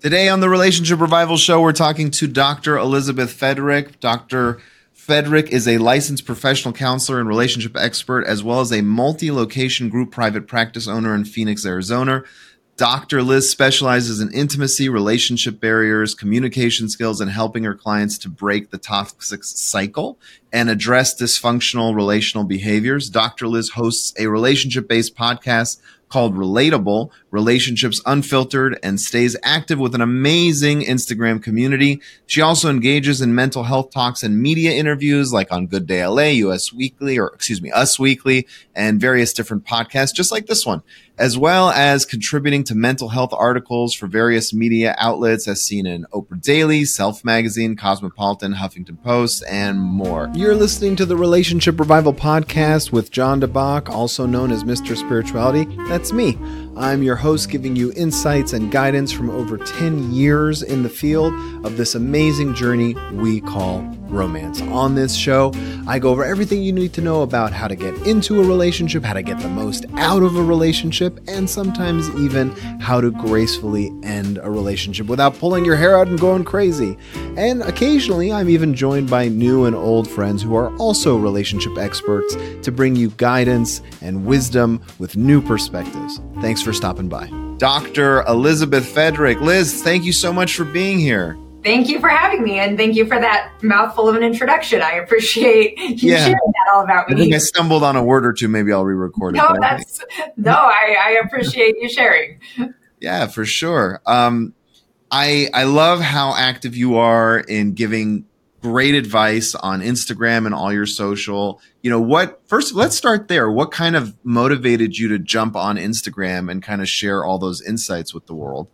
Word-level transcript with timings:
Today 0.00 0.28
on 0.28 0.38
the 0.38 0.48
Relationship 0.48 1.00
Revival 1.00 1.36
Show, 1.36 1.60
we're 1.60 1.72
talking 1.72 2.12
to 2.12 2.28
Dr. 2.28 2.78
Elizabeth 2.78 3.36
Fedrick. 3.36 3.98
Dr. 3.98 4.60
Fedrick 4.96 5.48
is 5.48 5.66
a 5.66 5.78
licensed 5.78 6.24
professional 6.24 6.72
counselor 6.72 7.18
and 7.18 7.28
relationship 7.28 7.76
expert, 7.76 8.24
as 8.24 8.40
well 8.44 8.60
as 8.60 8.70
a 8.70 8.80
multi 8.80 9.32
location 9.32 9.88
group 9.88 10.12
private 10.12 10.46
practice 10.46 10.86
owner 10.86 11.16
in 11.16 11.24
Phoenix, 11.24 11.66
Arizona. 11.66 12.22
Dr. 12.76 13.24
Liz 13.24 13.50
specializes 13.50 14.20
in 14.20 14.32
intimacy, 14.32 14.88
relationship 14.88 15.58
barriers, 15.58 16.14
communication 16.14 16.88
skills, 16.88 17.20
and 17.20 17.32
helping 17.32 17.64
her 17.64 17.74
clients 17.74 18.18
to 18.18 18.28
break 18.28 18.70
the 18.70 18.78
toxic 18.78 19.42
cycle 19.42 20.16
and 20.52 20.70
address 20.70 21.20
dysfunctional 21.20 21.92
relational 21.96 22.44
behaviors. 22.44 23.10
Dr. 23.10 23.48
Liz 23.48 23.70
hosts 23.70 24.14
a 24.16 24.28
relationship 24.28 24.86
based 24.86 25.16
podcast 25.16 25.80
called 26.08 26.34
Relatable 26.34 27.10
Relationships 27.30 28.00
Unfiltered 28.06 28.78
and 28.82 29.00
stays 29.00 29.36
active 29.42 29.78
with 29.78 29.94
an 29.94 30.00
amazing 30.00 30.80
Instagram 30.80 31.42
community. 31.42 32.00
She 32.26 32.40
also 32.40 32.70
engages 32.70 33.20
in 33.20 33.34
mental 33.34 33.64
health 33.64 33.90
talks 33.90 34.22
and 34.22 34.40
media 34.40 34.72
interviews 34.72 35.32
like 35.32 35.52
on 35.52 35.66
Good 35.66 35.86
Day 35.86 36.06
LA, 36.06 36.48
US 36.48 36.72
Weekly, 36.72 37.18
or 37.18 37.28
excuse 37.28 37.60
me, 37.60 37.70
Us 37.70 37.98
Weekly, 37.98 38.46
and 38.74 39.00
various 39.00 39.32
different 39.32 39.64
podcasts, 39.64 40.14
just 40.14 40.32
like 40.32 40.46
this 40.46 40.64
one, 40.64 40.82
as 41.18 41.36
well 41.36 41.70
as 41.70 42.04
contributing 42.04 42.64
to 42.64 42.74
mental 42.74 43.08
health 43.08 43.32
articles 43.32 43.94
for 43.94 44.06
various 44.06 44.54
media 44.54 44.94
outlets 44.98 45.48
as 45.48 45.62
seen 45.62 45.86
in 45.86 46.06
Oprah 46.12 46.40
Daily, 46.40 46.84
Self 46.84 47.24
Magazine, 47.24 47.76
Cosmopolitan, 47.76 48.54
Huffington 48.54 49.02
Post, 49.02 49.44
and 49.48 49.80
more. 49.80 50.30
You're 50.34 50.54
listening 50.54 50.96
to 50.96 51.06
the 51.06 51.16
Relationship 51.16 51.78
Revival 51.78 52.14
Podcast 52.14 52.92
with 52.92 53.10
Jon 53.10 53.40
DeBach, 53.40 53.88
also 53.88 54.26
known 54.26 54.50
as 54.52 54.64
Mr. 54.64 54.96
Spirituality. 54.96 55.64
That's 55.88 56.12
me. 56.12 56.38
I'm 56.78 57.02
your 57.02 57.16
host, 57.16 57.50
giving 57.50 57.74
you 57.74 57.92
insights 57.96 58.52
and 58.52 58.70
guidance 58.70 59.10
from 59.10 59.30
over 59.30 59.58
10 59.58 60.12
years 60.12 60.62
in 60.62 60.84
the 60.84 60.88
field 60.88 61.34
of 61.66 61.76
this 61.76 61.96
amazing 61.96 62.54
journey 62.54 62.94
we 63.14 63.40
call 63.40 63.82
romance. 64.08 64.62
On 64.62 64.94
this 64.94 65.14
show, 65.14 65.52
I 65.86 65.98
go 65.98 66.10
over 66.10 66.24
everything 66.24 66.62
you 66.62 66.72
need 66.72 66.92
to 66.94 67.00
know 67.00 67.22
about 67.22 67.52
how 67.52 67.68
to 67.68 67.76
get 67.76 67.94
into 68.06 68.40
a 68.40 68.46
relationship, 68.46 69.04
how 69.04 69.14
to 69.14 69.22
get 69.22 69.40
the 69.40 69.48
most 69.48 69.86
out 69.96 70.22
of 70.22 70.36
a 70.36 70.42
relationship, 70.42 71.18
and 71.28 71.50
sometimes 71.50 72.08
even 72.10 72.50
how 72.80 73.00
to 73.00 73.10
gracefully 73.10 73.92
end 74.02 74.38
a 74.38 74.50
relationship 74.50 75.06
without 75.08 75.36
pulling 75.38 75.64
your 75.64 75.76
hair 75.76 75.98
out 75.98 76.08
and 76.08 76.20
going 76.20 76.44
crazy. 76.44 76.96
And 77.36 77.62
occasionally, 77.62 78.32
I'm 78.32 78.48
even 78.48 78.74
joined 78.74 79.10
by 79.10 79.28
new 79.28 79.64
and 79.64 79.74
old 79.74 80.08
friends 80.08 80.42
who 80.42 80.54
are 80.54 80.74
also 80.76 81.16
relationship 81.16 81.76
experts 81.76 82.36
to 82.62 82.72
bring 82.72 82.96
you 82.96 83.10
guidance 83.10 83.82
and 84.00 84.24
wisdom 84.24 84.80
with 84.98 85.16
new 85.16 85.42
perspectives. 85.42 86.20
Thanks 86.40 86.62
for 86.62 86.72
stopping 86.72 87.08
by. 87.08 87.28
Dr. 87.58 88.22
Elizabeth 88.22 88.84
Fedrick. 88.94 89.40
Liz, 89.40 89.82
thank 89.82 90.04
you 90.04 90.12
so 90.12 90.32
much 90.32 90.54
for 90.54 90.64
being 90.64 91.00
here. 91.00 91.36
Thank 91.64 91.88
you 91.88 91.98
for 91.98 92.08
having 92.08 92.44
me, 92.44 92.60
and 92.60 92.78
thank 92.78 92.94
you 92.94 93.04
for 93.06 93.18
that 93.18 93.52
mouthful 93.60 94.08
of 94.08 94.14
an 94.14 94.22
introduction. 94.22 94.80
I 94.80 94.92
appreciate 94.92 95.76
you 95.76 96.12
yeah. 96.12 96.18
sharing 96.18 96.34
that 96.34 96.72
all 96.72 96.84
about 96.84 97.08
me. 97.08 97.16
I 97.16 97.18
think 97.18 97.34
I 97.34 97.38
stumbled 97.38 97.82
on 97.82 97.96
a 97.96 98.04
word 98.04 98.24
or 98.24 98.32
two. 98.32 98.46
Maybe 98.46 98.72
I'll 98.72 98.84
re-record 98.84 99.34
it. 99.34 99.38
No, 99.38 99.56
that's 99.60 100.00
no. 100.36 100.52
I, 100.52 100.96
I 101.00 101.20
appreciate 101.24 101.74
you 101.80 101.88
sharing. 101.88 102.40
Yeah, 103.00 103.26
for 103.26 103.44
sure. 103.44 104.00
Um, 104.06 104.54
I 105.10 105.48
I 105.52 105.64
love 105.64 106.00
how 106.00 106.36
active 106.36 106.76
you 106.76 106.98
are 106.98 107.40
in 107.40 107.74
giving 107.74 108.26
great 108.62 108.94
advice 108.94 109.54
on 109.54 109.80
Instagram 109.80 110.46
and 110.46 110.54
all 110.54 110.72
your 110.72 110.86
social. 110.86 111.60
You 111.82 111.90
know, 111.90 112.00
what 112.00 112.42
first 112.46 112.74
let's 112.74 112.96
start 112.96 113.28
there. 113.28 113.50
What 113.50 113.70
kind 113.70 113.96
of 113.96 114.16
motivated 114.24 114.98
you 114.98 115.08
to 115.08 115.18
jump 115.18 115.56
on 115.56 115.76
Instagram 115.76 116.50
and 116.50 116.62
kind 116.62 116.80
of 116.80 116.88
share 116.88 117.24
all 117.24 117.38
those 117.38 117.62
insights 117.62 118.12
with 118.12 118.26
the 118.26 118.34
world? 118.34 118.68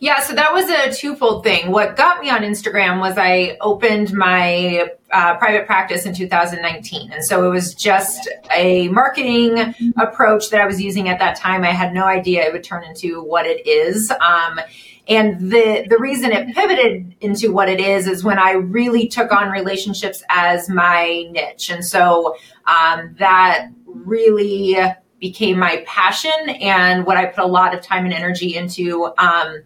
Yeah, 0.00 0.20
so 0.20 0.34
that 0.34 0.52
was 0.52 0.68
a 0.68 0.92
twofold 0.92 1.42
thing. 1.42 1.72
What 1.72 1.96
got 1.96 2.20
me 2.20 2.30
on 2.30 2.42
Instagram 2.42 3.00
was 3.00 3.18
I 3.18 3.56
opened 3.60 4.12
my 4.12 4.90
uh, 5.10 5.36
private 5.38 5.66
practice 5.66 6.06
in 6.06 6.14
2019. 6.14 7.12
And 7.12 7.24
so 7.24 7.44
it 7.46 7.50
was 7.50 7.74
just 7.74 8.28
a 8.54 8.88
marketing 8.88 9.74
approach 9.96 10.50
that 10.50 10.60
I 10.60 10.66
was 10.66 10.80
using 10.80 11.08
at 11.08 11.18
that 11.18 11.36
time. 11.36 11.64
I 11.64 11.72
had 11.72 11.92
no 11.92 12.04
idea 12.04 12.46
it 12.46 12.52
would 12.52 12.64
turn 12.64 12.84
into 12.84 13.22
what 13.22 13.46
it 13.46 13.66
is. 13.66 14.10
Um, 14.10 14.60
and 15.08 15.50
the, 15.50 15.86
the 15.88 15.98
reason 15.98 16.32
it 16.32 16.54
pivoted 16.54 17.16
into 17.20 17.50
what 17.50 17.68
it 17.68 17.80
is 17.80 18.06
is 18.06 18.22
when 18.22 18.38
I 18.38 18.52
really 18.52 19.08
took 19.08 19.32
on 19.32 19.50
relationships 19.50 20.22
as 20.28 20.68
my 20.68 21.26
niche. 21.30 21.70
And 21.70 21.84
so 21.84 22.36
um, 22.66 23.16
that 23.18 23.68
really 23.86 24.76
became 25.18 25.58
my 25.58 25.82
passion 25.86 26.50
and 26.60 27.06
what 27.06 27.16
I 27.16 27.26
put 27.26 27.42
a 27.42 27.46
lot 27.46 27.74
of 27.74 27.82
time 27.82 28.04
and 28.04 28.14
energy 28.14 28.54
into. 28.54 29.06
Um, 29.18 29.62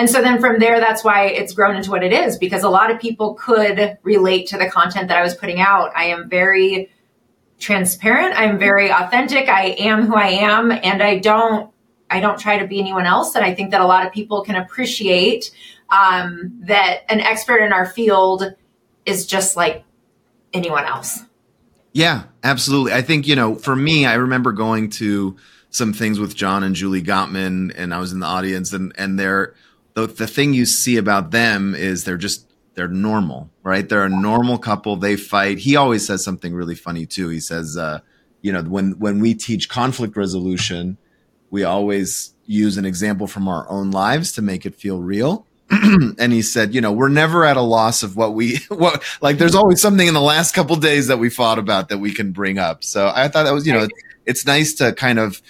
and 0.00 0.08
so 0.08 0.22
then 0.22 0.40
from 0.40 0.58
there, 0.60 0.80
that's 0.80 1.04
why 1.04 1.26
it's 1.26 1.52
grown 1.52 1.76
into 1.76 1.90
what 1.90 2.02
it 2.02 2.10
is 2.10 2.38
because 2.38 2.62
a 2.62 2.70
lot 2.70 2.90
of 2.90 2.98
people 2.98 3.34
could 3.34 3.98
relate 4.02 4.46
to 4.46 4.56
the 4.56 4.66
content 4.66 5.08
that 5.08 5.18
I 5.18 5.22
was 5.22 5.34
putting 5.34 5.60
out. 5.60 5.92
I 5.94 6.04
am 6.04 6.26
very 6.26 6.90
transparent. 7.58 8.34
I'm 8.34 8.58
very 8.58 8.90
authentic. 8.90 9.50
I 9.50 9.76
am 9.78 10.06
who 10.06 10.14
I 10.14 10.28
am 10.28 10.72
and 10.72 11.02
I 11.02 11.18
don't 11.18 11.70
I 12.08 12.18
don't 12.18 12.40
try 12.40 12.56
to 12.56 12.66
be 12.66 12.80
anyone 12.80 13.04
else. 13.04 13.34
And 13.34 13.44
I 13.44 13.54
think 13.54 13.72
that 13.72 13.82
a 13.82 13.86
lot 13.86 14.06
of 14.06 14.10
people 14.10 14.42
can 14.42 14.56
appreciate 14.56 15.50
um, 15.90 16.58
that 16.62 17.00
an 17.10 17.20
expert 17.20 17.58
in 17.58 17.70
our 17.70 17.84
field 17.84 18.54
is 19.04 19.26
just 19.26 19.54
like 19.54 19.84
anyone 20.54 20.86
else. 20.86 21.24
Yeah, 21.92 22.22
absolutely. 22.42 22.94
I 22.94 23.02
think, 23.02 23.28
you 23.28 23.36
know, 23.36 23.54
for 23.54 23.76
me, 23.76 24.06
I 24.06 24.14
remember 24.14 24.52
going 24.52 24.88
to 24.92 25.36
some 25.68 25.92
things 25.92 26.18
with 26.18 26.34
John 26.34 26.62
and 26.62 26.74
Julie 26.74 27.02
Gottman, 27.02 27.74
and 27.76 27.92
I 27.92 28.00
was 28.00 28.12
in 28.12 28.20
the 28.20 28.26
audience, 28.26 28.72
and, 28.72 28.94
and 28.96 29.18
they're, 29.18 29.54
the, 29.94 30.06
the 30.06 30.26
thing 30.26 30.54
you 30.54 30.66
see 30.66 30.96
about 30.96 31.30
them 31.30 31.74
is 31.74 32.04
they're 32.04 32.16
just, 32.16 32.46
they're 32.74 32.88
normal, 32.88 33.50
right? 33.62 33.88
They're 33.88 34.04
a 34.04 34.08
normal 34.08 34.58
couple. 34.58 34.96
They 34.96 35.16
fight. 35.16 35.58
He 35.58 35.76
always 35.76 36.06
says 36.06 36.24
something 36.24 36.54
really 36.54 36.74
funny 36.74 37.06
too. 37.06 37.28
He 37.28 37.40
says, 37.40 37.76
uh, 37.76 38.00
you 38.42 38.52
know, 38.52 38.62
when, 38.62 38.92
when 38.98 39.20
we 39.20 39.34
teach 39.34 39.68
conflict 39.68 40.16
resolution, 40.16 40.96
we 41.50 41.64
always 41.64 42.32
use 42.46 42.76
an 42.76 42.84
example 42.84 43.26
from 43.26 43.48
our 43.48 43.68
own 43.68 43.90
lives 43.90 44.32
to 44.32 44.42
make 44.42 44.64
it 44.64 44.74
feel 44.74 45.00
real. 45.00 45.46
and 45.70 46.32
he 46.32 46.42
said, 46.42 46.74
you 46.74 46.80
know, 46.80 46.90
we're 46.90 47.08
never 47.08 47.44
at 47.44 47.56
a 47.56 47.62
loss 47.62 48.02
of 48.02 48.16
what 48.16 48.34
we 48.34 48.58
what 48.68 49.02
like 49.20 49.38
there's 49.38 49.54
always 49.54 49.80
something 49.80 50.08
in 50.08 50.14
the 50.14 50.20
last 50.20 50.52
couple 50.54 50.74
days 50.76 51.06
that 51.06 51.18
we 51.18 51.30
fought 51.30 51.58
about 51.58 51.88
that 51.90 51.98
we 51.98 52.12
can 52.12 52.32
bring 52.32 52.58
up. 52.58 52.82
So 52.82 53.12
I 53.14 53.28
thought 53.28 53.44
that 53.44 53.54
was, 53.54 53.66
you 53.66 53.72
know, 53.72 53.86
it's 54.26 54.46
nice 54.46 54.74
to 54.74 54.92
kind 54.92 55.18
of 55.18 55.40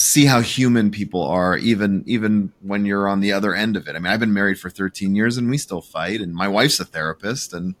see 0.00 0.24
how 0.24 0.40
human 0.40 0.90
people 0.90 1.22
are 1.22 1.56
even 1.58 2.02
even 2.06 2.52
when 2.62 2.86
you're 2.86 3.08
on 3.08 3.20
the 3.20 3.32
other 3.32 3.54
end 3.54 3.76
of 3.76 3.86
it. 3.88 3.96
I 3.96 3.98
mean, 3.98 4.12
I've 4.12 4.20
been 4.20 4.32
married 4.32 4.58
for 4.58 4.70
13 4.70 5.14
years 5.14 5.36
and 5.36 5.50
we 5.50 5.58
still 5.58 5.82
fight 5.82 6.20
and 6.20 6.34
my 6.34 6.48
wife's 6.48 6.80
a 6.80 6.84
therapist 6.84 7.52
and 7.52 7.74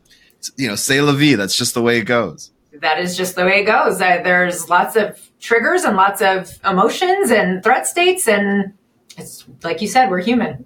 you 0.56 0.68
know, 0.68 0.74
say 0.74 1.00
la 1.00 1.12
vie, 1.12 1.36
that's 1.36 1.56
just 1.56 1.74
the 1.74 1.82
way 1.82 1.98
it 1.98 2.04
goes 2.04 2.50
that 2.80 2.98
is 2.98 3.16
just 3.16 3.34
the 3.34 3.44
way 3.44 3.60
it 3.60 3.64
goes. 3.64 3.98
there's 3.98 4.68
lots 4.68 4.96
of 4.96 5.30
triggers 5.40 5.82
and 5.82 5.96
lots 5.96 6.22
of 6.22 6.58
emotions 6.64 7.30
and 7.30 7.62
threat 7.62 7.86
states, 7.86 8.28
and 8.28 8.72
it's 9.16 9.44
like 9.62 9.80
you 9.80 9.88
said, 9.88 10.10
we're 10.10 10.20
human. 10.20 10.64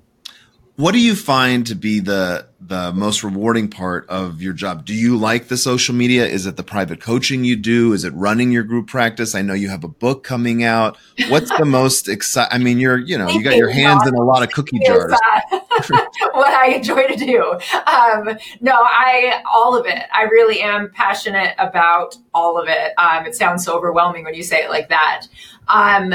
What 0.76 0.90
do 0.90 0.98
you 0.98 1.14
find 1.14 1.64
to 1.68 1.76
be 1.76 2.00
the 2.00 2.48
the 2.60 2.92
most 2.92 3.22
rewarding 3.22 3.68
part 3.68 4.08
of 4.08 4.42
your 4.42 4.52
job? 4.52 4.84
Do 4.84 4.92
you 4.92 5.16
like 5.16 5.46
the 5.46 5.56
social 5.56 5.94
media? 5.94 6.26
Is 6.26 6.46
it 6.46 6.56
the 6.56 6.64
private 6.64 7.00
coaching 7.00 7.44
you 7.44 7.54
do? 7.54 7.92
Is 7.92 8.02
it 8.02 8.12
running 8.14 8.50
your 8.50 8.64
group 8.64 8.88
practice? 8.88 9.36
I 9.36 9.42
know 9.42 9.54
you 9.54 9.68
have 9.68 9.84
a 9.84 9.88
book 9.88 10.24
coming 10.24 10.64
out. 10.64 10.96
What's 11.28 11.56
the 11.56 11.64
most 11.66 12.08
exciting? 12.08 12.52
I 12.52 12.58
mean, 12.58 12.80
you're 12.80 12.98
you 12.98 13.16
know 13.16 13.28
you 13.28 13.44
got 13.44 13.54
your 13.54 13.70
hands 13.70 14.04
in 14.08 14.14
a 14.16 14.22
lot 14.22 14.42
of 14.42 14.50
cookie 14.50 14.80
jars. 14.84 15.12
Uh, 15.12 15.40
what 16.32 16.52
I 16.52 16.72
enjoy 16.74 17.06
to 17.06 17.16
do. 17.16 17.52
Um, 17.86 18.36
no, 18.60 18.74
I 18.74 19.44
all 19.52 19.78
of 19.78 19.86
it. 19.86 20.02
I 20.12 20.22
really 20.22 20.60
am 20.60 20.90
passionate 20.90 21.54
about 21.58 22.16
all 22.32 22.60
of 22.60 22.68
it. 22.68 22.94
Um, 22.98 23.26
it 23.26 23.36
sounds 23.36 23.64
so 23.64 23.76
overwhelming 23.76 24.24
when 24.24 24.34
you 24.34 24.42
say 24.42 24.64
it 24.64 24.70
like 24.70 24.88
that. 24.88 25.28
Um, 25.68 26.14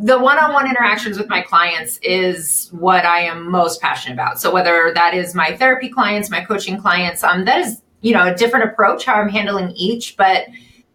the 0.00 0.18
one-on-one 0.18 0.68
interactions 0.68 1.18
with 1.18 1.28
my 1.28 1.40
clients 1.40 1.98
is 2.02 2.68
what 2.72 3.04
I 3.04 3.20
am 3.20 3.50
most 3.50 3.80
passionate 3.80 4.14
about. 4.14 4.40
So 4.40 4.52
whether 4.52 4.92
that 4.94 5.14
is 5.14 5.34
my 5.34 5.56
therapy 5.56 5.88
clients, 5.88 6.30
my 6.30 6.44
coaching 6.44 6.80
clients, 6.80 7.22
um, 7.22 7.44
that 7.44 7.60
is 7.60 7.80
you 8.00 8.12
know 8.12 8.26
a 8.26 8.34
different 8.34 8.70
approach 8.70 9.04
how 9.04 9.14
I'm 9.14 9.28
handling 9.28 9.70
each, 9.76 10.16
but 10.16 10.46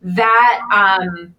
that 0.02 0.62
um, 0.74 1.34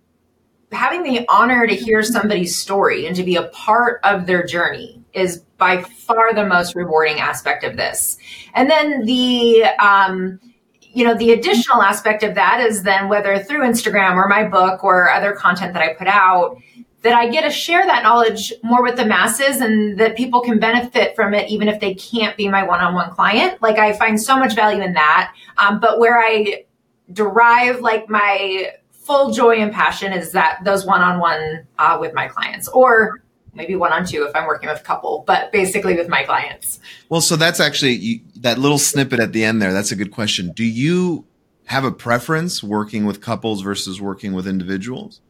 having 0.72 1.02
the 1.02 1.26
honor 1.28 1.66
to 1.66 1.74
hear 1.74 2.02
somebody's 2.02 2.56
story 2.56 3.06
and 3.06 3.14
to 3.16 3.22
be 3.22 3.36
a 3.36 3.44
part 3.48 4.00
of 4.04 4.26
their 4.26 4.44
journey 4.44 5.02
is 5.12 5.38
by 5.58 5.82
far 5.82 6.32
the 6.32 6.46
most 6.46 6.74
rewarding 6.74 7.20
aspect 7.20 7.64
of 7.64 7.76
this. 7.76 8.16
And 8.54 8.70
then 8.70 9.04
the 9.04 9.64
um, 9.80 10.40
you 10.80 11.04
know 11.04 11.14
the 11.14 11.32
additional 11.32 11.82
aspect 11.82 12.22
of 12.22 12.34
that 12.34 12.60
is 12.60 12.82
then 12.82 13.08
whether 13.08 13.38
through 13.38 13.60
Instagram 13.60 14.14
or 14.14 14.28
my 14.28 14.44
book 14.48 14.82
or 14.82 15.10
other 15.10 15.32
content 15.32 15.74
that 15.74 15.82
I 15.82 15.94
put 15.94 16.08
out 16.08 16.56
that 17.02 17.14
I 17.14 17.28
get 17.28 17.42
to 17.42 17.50
share 17.50 17.84
that 17.86 18.02
knowledge 18.02 18.52
more 18.62 18.82
with 18.82 18.96
the 18.96 19.06
masses 19.06 19.60
and 19.60 19.98
that 19.98 20.16
people 20.16 20.42
can 20.42 20.58
benefit 20.58 21.16
from 21.16 21.32
it 21.32 21.48
even 21.50 21.68
if 21.68 21.80
they 21.80 21.94
can't 21.94 22.36
be 22.36 22.48
my 22.48 22.62
one-on-one 22.62 23.10
client. 23.10 23.62
Like 23.62 23.78
I 23.78 23.94
find 23.94 24.20
so 24.20 24.36
much 24.38 24.54
value 24.54 24.82
in 24.82 24.92
that. 24.92 25.32
Um, 25.56 25.80
but 25.80 25.98
where 25.98 26.18
I 26.18 26.64
derive 27.12 27.80
like 27.80 28.08
my 28.08 28.72
full 28.90 29.32
joy 29.32 29.56
and 29.56 29.72
passion 29.72 30.12
is 30.12 30.32
that 30.32 30.60
those 30.64 30.84
one-on-one 30.84 31.66
uh, 31.78 31.96
with 32.00 32.12
my 32.12 32.28
clients 32.28 32.68
or 32.68 33.22
maybe 33.54 33.74
one 33.74 33.92
on 33.92 34.04
two 34.04 34.24
if 34.24 34.36
I'm 34.36 34.46
working 34.46 34.68
with 34.68 34.80
a 34.80 34.84
couple, 34.84 35.24
but 35.26 35.50
basically 35.52 35.94
with 35.96 36.08
my 36.08 36.22
clients. 36.22 36.80
Well, 37.08 37.20
so 37.20 37.36
that's 37.36 37.60
actually 37.60 37.92
you, 37.92 38.20
that 38.36 38.58
little 38.58 38.78
snippet 38.78 39.20
at 39.20 39.32
the 39.32 39.42
end 39.42 39.60
there. 39.60 39.72
That's 39.72 39.90
a 39.90 39.96
good 39.96 40.12
question. 40.12 40.52
Do 40.52 40.64
you 40.64 41.24
have 41.64 41.84
a 41.84 41.90
preference 41.90 42.62
working 42.62 43.06
with 43.06 43.20
couples 43.20 43.62
versus 43.62 44.00
working 44.00 44.34
with 44.34 44.46
individuals? 44.46 45.20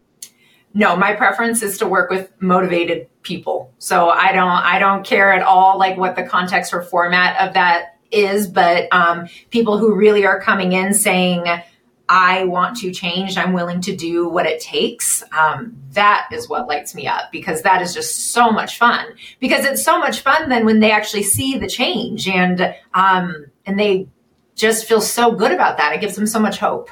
No, 0.73 0.97
my 0.97 1.15
preference 1.15 1.63
is 1.63 1.79
to 1.79 1.87
work 1.87 2.11
with 2.11 2.31
motivated 2.41 3.09
people. 3.23 3.73
So 3.79 4.11
I 4.11 4.33
don't 4.33 4.49
I 4.49 4.79
don't 4.79 5.05
care 5.05 5.33
at 5.33 5.43
all 5.43 5.79
like 5.79 5.97
what 5.97 6.17
the 6.17 6.23
context 6.23 6.73
or 6.73 6.83
format 6.83 7.49
of 7.49 7.55
that 7.55 7.99
is, 8.11 8.47
but 8.47 8.89
um, 8.93 9.29
people 9.51 9.79
who 9.79 9.95
really 9.95 10.25
are 10.25 10.41
coming 10.41 10.73
in 10.73 10.95
saying 10.95 11.45
I 12.09 12.43
want 12.45 12.77
to 12.79 12.91
change. 12.91 13.37
I'm 13.37 13.53
willing 13.53 13.81
to 13.83 13.95
do 13.95 14.29
what 14.29 14.45
it 14.45 14.61
takes. 14.61 15.23
Um, 15.31 15.77
that 15.93 16.29
is 16.33 16.49
what 16.49 16.67
lights 16.67 16.93
me 16.93 17.07
up 17.07 17.31
because 17.31 17.63
that 17.63 17.83
is 17.83 17.95
just 17.95 18.33
so 18.33 18.51
much 18.51 18.79
fun. 18.79 19.07
Because 19.39 19.65
it's 19.65 19.85
so 19.85 19.97
much 19.99 20.21
fun 20.21 20.49
then 20.49 20.67
when 20.67 20.81
they 20.81 20.91
actually 20.91 21.23
see 21.23 21.57
the 21.57 21.69
change 21.69 22.27
and 22.29 22.75
um, 22.95 23.47
and 23.65 23.79
they 23.79 24.09
just 24.57 24.87
feel 24.87 25.01
so 25.01 25.33
good 25.33 25.53
about 25.53 25.77
that. 25.79 25.93
It 25.95 26.01
gives 26.01 26.17
them 26.17 26.27
so 26.27 26.41
much 26.41 26.59
hope. 26.59 26.91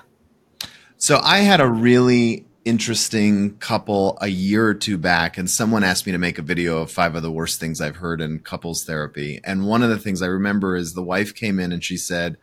So 0.98 1.20
I 1.22 1.38
had 1.38 1.60
a 1.60 1.68
really 1.68 2.46
interesting 2.68 3.56
couple 3.58 4.18
a 4.20 4.28
year 4.28 4.66
or 4.66 4.74
two 4.74 4.98
back, 4.98 5.38
and 5.38 5.50
someone 5.50 5.82
asked 5.82 6.06
me 6.06 6.12
to 6.12 6.18
make 6.18 6.38
a 6.38 6.42
video 6.42 6.82
of 6.82 6.90
five 6.90 7.14
of 7.14 7.22
the 7.22 7.32
worst 7.32 7.58
things 7.58 7.80
I've 7.80 7.96
heard 7.96 8.20
in 8.20 8.40
couples 8.40 8.84
therapy. 8.84 9.40
And 9.42 9.66
one 9.66 9.82
of 9.82 9.90
the 9.90 9.98
things 9.98 10.20
I 10.20 10.26
remember 10.26 10.76
is 10.76 10.92
the 10.92 11.02
wife 11.02 11.34
came 11.34 11.58
in 11.58 11.72
and 11.72 11.82
she 11.82 11.96
said, 11.96 12.36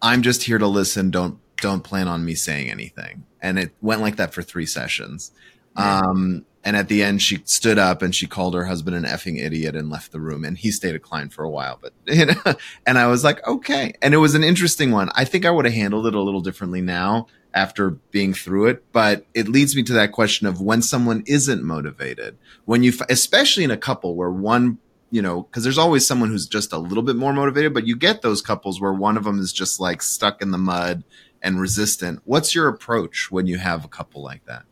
"I'm 0.00 0.22
just 0.22 0.44
here 0.44 0.58
to 0.58 0.66
listen. 0.66 1.10
Don't 1.10 1.38
don't 1.60 1.84
plan 1.84 2.08
on 2.08 2.24
me 2.24 2.34
saying 2.34 2.70
anything. 2.70 3.24
And 3.40 3.58
it 3.58 3.72
went 3.80 4.00
like 4.00 4.16
that 4.16 4.34
for 4.34 4.42
three 4.42 4.66
sessions. 4.66 5.32
Um, 5.76 6.44
and 6.62 6.76
at 6.76 6.88
the 6.88 7.02
end, 7.02 7.22
she 7.22 7.40
stood 7.44 7.78
up 7.78 8.02
and 8.02 8.14
she 8.14 8.26
called 8.26 8.54
her 8.54 8.66
husband 8.66 8.94
an 8.94 9.04
effing 9.04 9.42
idiot 9.42 9.74
and 9.74 9.88
left 9.88 10.12
the 10.12 10.20
room. 10.20 10.44
And 10.44 10.58
he 10.58 10.70
stayed 10.70 10.94
a 10.94 10.98
client 10.98 11.32
for 11.32 11.42
a 11.42 11.50
while, 11.50 11.78
but 11.80 11.92
you 12.06 12.26
know, 12.26 12.54
and 12.86 12.98
I 12.98 13.06
was 13.06 13.24
like, 13.24 13.46
okay. 13.46 13.94
And 14.02 14.12
it 14.12 14.18
was 14.18 14.34
an 14.34 14.44
interesting 14.44 14.90
one. 14.90 15.10
I 15.14 15.24
think 15.24 15.46
I 15.46 15.50
would 15.50 15.64
have 15.64 15.74
handled 15.74 16.06
it 16.06 16.14
a 16.14 16.20
little 16.20 16.42
differently 16.42 16.82
now 16.82 17.28
after 17.54 17.90
being 17.90 18.34
through 18.34 18.66
it. 18.66 18.84
But 18.92 19.24
it 19.32 19.48
leads 19.48 19.74
me 19.74 19.82
to 19.84 19.94
that 19.94 20.12
question 20.12 20.46
of 20.46 20.60
when 20.60 20.82
someone 20.82 21.22
isn't 21.26 21.62
motivated, 21.62 22.36
when 22.66 22.82
you, 22.82 22.92
especially 23.08 23.64
in 23.64 23.70
a 23.70 23.76
couple 23.76 24.14
where 24.14 24.30
one 24.30 24.78
you 25.12 25.20
know, 25.20 25.42
because 25.42 25.64
there's 25.64 25.78
always 25.78 26.06
someone 26.06 26.28
who's 26.28 26.46
just 26.46 26.72
a 26.72 26.78
little 26.78 27.02
bit 27.02 27.16
more 27.16 27.32
motivated, 27.32 27.74
but 27.74 27.84
you 27.84 27.96
get 27.96 28.22
those 28.22 28.40
couples 28.40 28.80
where 28.80 28.92
one 28.92 29.16
of 29.16 29.24
them 29.24 29.40
is 29.40 29.52
just 29.52 29.80
like 29.80 30.02
stuck 30.02 30.40
in 30.40 30.52
the 30.52 30.58
mud 30.58 31.02
and 31.42 31.60
resistant. 31.60 32.20
What's 32.24 32.54
your 32.54 32.68
approach 32.68 33.28
when 33.28 33.48
you 33.48 33.58
have 33.58 33.84
a 33.84 33.88
couple 33.88 34.22
like 34.22 34.44
that? 34.44 34.66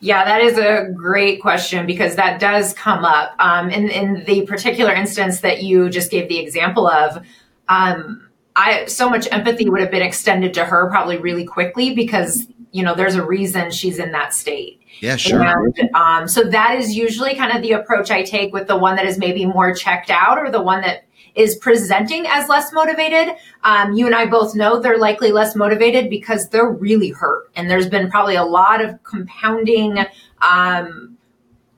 Yeah, 0.00 0.24
that 0.24 0.40
is 0.40 0.58
a 0.58 0.92
great 0.94 1.40
question 1.42 1.84
because 1.84 2.14
that 2.16 2.40
does 2.40 2.72
come 2.74 3.04
up. 3.04 3.34
Um, 3.40 3.68
in, 3.70 3.88
in 3.90 4.24
the 4.26 4.46
particular 4.46 4.92
instance 4.92 5.40
that 5.40 5.62
you 5.62 5.90
just 5.90 6.10
gave 6.10 6.28
the 6.28 6.38
example 6.38 6.86
of, 6.86 7.24
um, 7.68 8.28
I 8.54 8.86
so 8.86 9.08
much 9.08 9.28
empathy 9.30 9.68
would 9.68 9.80
have 9.80 9.90
been 9.90 10.02
extended 10.02 10.54
to 10.54 10.64
her 10.64 10.88
probably 10.88 11.16
really 11.16 11.44
quickly 11.44 11.94
because 11.94 12.46
you 12.72 12.82
know 12.82 12.94
there's 12.94 13.14
a 13.14 13.24
reason 13.24 13.70
she's 13.70 13.98
in 13.98 14.12
that 14.12 14.34
state. 14.34 14.80
Yeah, 15.00 15.16
sure. 15.16 15.42
And, 15.42 15.94
um, 15.94 16.28
so 16.28 16.42
that 16.44 16.76
is 16.76 16.96
usually 16.96 17.34
kind 17.36 17.52
of 17.52 17.62
the 17.62 17.72
approach 17.72 18.10
I 18.10 18.22
take 18.22 18.52
with 18.52 18.66
the 18.66 18.76
one 18.76 18.96
that 18.96 19.06
is 19.06 19.18
maybe 19.18 19.46
more 19.46 19.74
checked 19.74 20.10
out 20.10 20.38
or 20.38 20.50
the 20.50 20.62
one 20.62 20.80
that 20.80 21.04
is 21.38 21.54
presenting 21.56 22.26
as 22.26 22.48
less 22.48 22.72
motivated, 22.72 23.36
um, 23.62 23.92
you 23.92 24.06
and 24.06 24.14
I 24.14 24.26
both 24.26 24.56
know 24.56 24.80
they're 24.80 24.98
likely 24.98 25.30
less 25.30 25.54
motivated 25.54 26.10
because 26.10 26.48
they're 26.48 26.68
really 26.68 27.10
hurt. 27.10 27.50
And 27.54 27.70
there's 27.70 27.88
been 27.88 28.10
probably 28.10 28.34
a 28.34 28.44
lot 28.44 28.84
of 28.84 29.00
compounding, 29.04 30.04
um, 30.42 31.16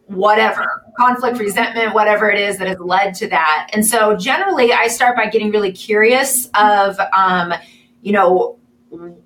whatever 0.06 0.84
conflict, 0.96 1.38
resentment, 1.38 1.94
whatever 1.94 2.30
it 2.30 2.40
is 2.40 2.56
that 2.56 2.68
has 2.68 2.78
led 2.80 3.14
to 3.16 3.28
that. 3.28 3.68
And 3.74 3.86
so 3.86 4.16
generally, 4.16 4.72
I 4.72 4.88
start 4.88 5.14
by 5.14 5.26
getting 5.26 5.50
really 5.50 5.72
curious 5.72 6.48
of, 6.54 6.98
um, 7.12 7.52
you 8.00 8.12
know, 8.12 8.58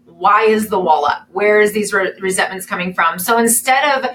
why 0.06 0.42
is 0.42 0.68
the 0.68 0.80
wall 0.80 1.06
up? 1.06 1.28
Where 1.30 1.60
is 1.60 1.72
these 1.72 1.92
re- 1.92 2.12
resentments 2.20 2.66
coming 2.66 2.92
from? 2.92 3.20
So 3.20 3.38
instead 3.38 4.04
of 4.04 4.10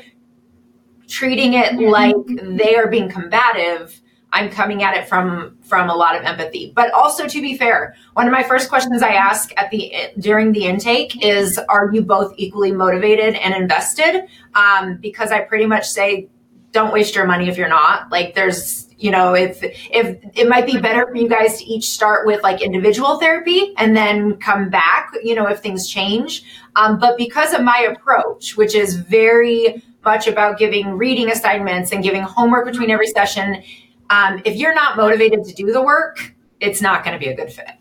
treating 1.08 1.54
it 1.54 1.76
like 1.76 2.16
they 2.28 2.76
are 2.76 2.88
being 2.88 3.10
combative, 3.10 4.00
I'm 4.32 4.50
coming 4.50 4.84
at 4.84 4.96
it 4.96 5.08
from 5.08 5.58
from 5.62 5.90
a 5.90 5.96
lot 5.96 6.16
of 6.16 6.24
empathy. 6.24 6.72
But 6.76 6.92
also 6.92 7.28
to 7.28 7.42
be 7.42 7.58
fair, 7.58 7.96
one 8.14 8.28
of 8.28 8.32
my 8.32 8.44
first 8.44 8.70
questions 8.70 9.02
I 9.02 9.14
ask 9.14 9.52
at 9.58 9.72
the 9.72 9.92
during 10.20 10.52
the 10.52 10.66
intake 10.66 11.24
is, 11.26 11.58
"Are 11.70 11.90
you 11.92 12.02
both 12.02 12.34
equally 12.38 12.72
motivated 12.72 13.36
and 13.36 13.54
invested?" 13.54 14.28
Um, 14.54 14.98
because 15.02 15.32
I 15.32 15.42
pretty 15.42 15.66
much 15.66 15.88
say, 15.90 16.28
"Don't 16.72 16.94
waste 16.94 17.16
your 17.16 17.26
money 17.26 17.50
if 17.50 17.58
you're 17.58 17.70
not." 17.70 18.12
Like, 18.12 18.36
there's 18.36 18.90
you 19.00 19.12
know, 19.12 19.34
if 19.34 19.64
if 19.64 20.18
it 20.36 20.48
might 20.50 20.66
be 20.66 20.78
better 20.78 21.08
for 21.08 21.16
you 21.16 21.30
guys 21.30 21.60
to 21.60 21.66
each 21.66 21.90
start 21.90 22.28
with 22.28 22.44
like 22.44 22.62
individual 22.62 23.18
therapy 23.18 23.74
and 23.78 23.96
then 23.96 24.36
come 24.38 24.70
back, 24.70 25.12
you 25.24 25.34
know, 25.36 25.48
if 25.48 25.60
things 25.60 25.88
change. 25.88 26.44
Um, 26.76 27.00
but 27.00 27.18
because 27.18 27.54
of 27.54 27.64
my 27.64 27.88
approach, 27.90 28.58
which 28.58 28.76
is 28.76 28.96
very 28.96 29.82
much 30.04 30.28
about 30.28 30.58
giving 30.58 30.98
reading 30.98 31.32
assignments 31.32 31.92
and 31.92 32.04
giving 32.04 32.22
homework 32.22 32.66
between 32.66 32.92
every 32.92 33.08
session 33.08 33.64
um, 34.10 34.42
if 34.46 34.56
you're 34.56 34.74
not 34.74 34.98
motivated 34.98 35.46
to 35.46 35.54
do 35.54 35.72
the 35.72 35.82
work, 35.82 36.36
it's 36.60 36.82
not 36.82 37.04
going 37.04 37.14
to 37.14 37.20
be 37.20 37.32
a 37.32 37.36
good 37.36 37.52
fit. 37.52 37.72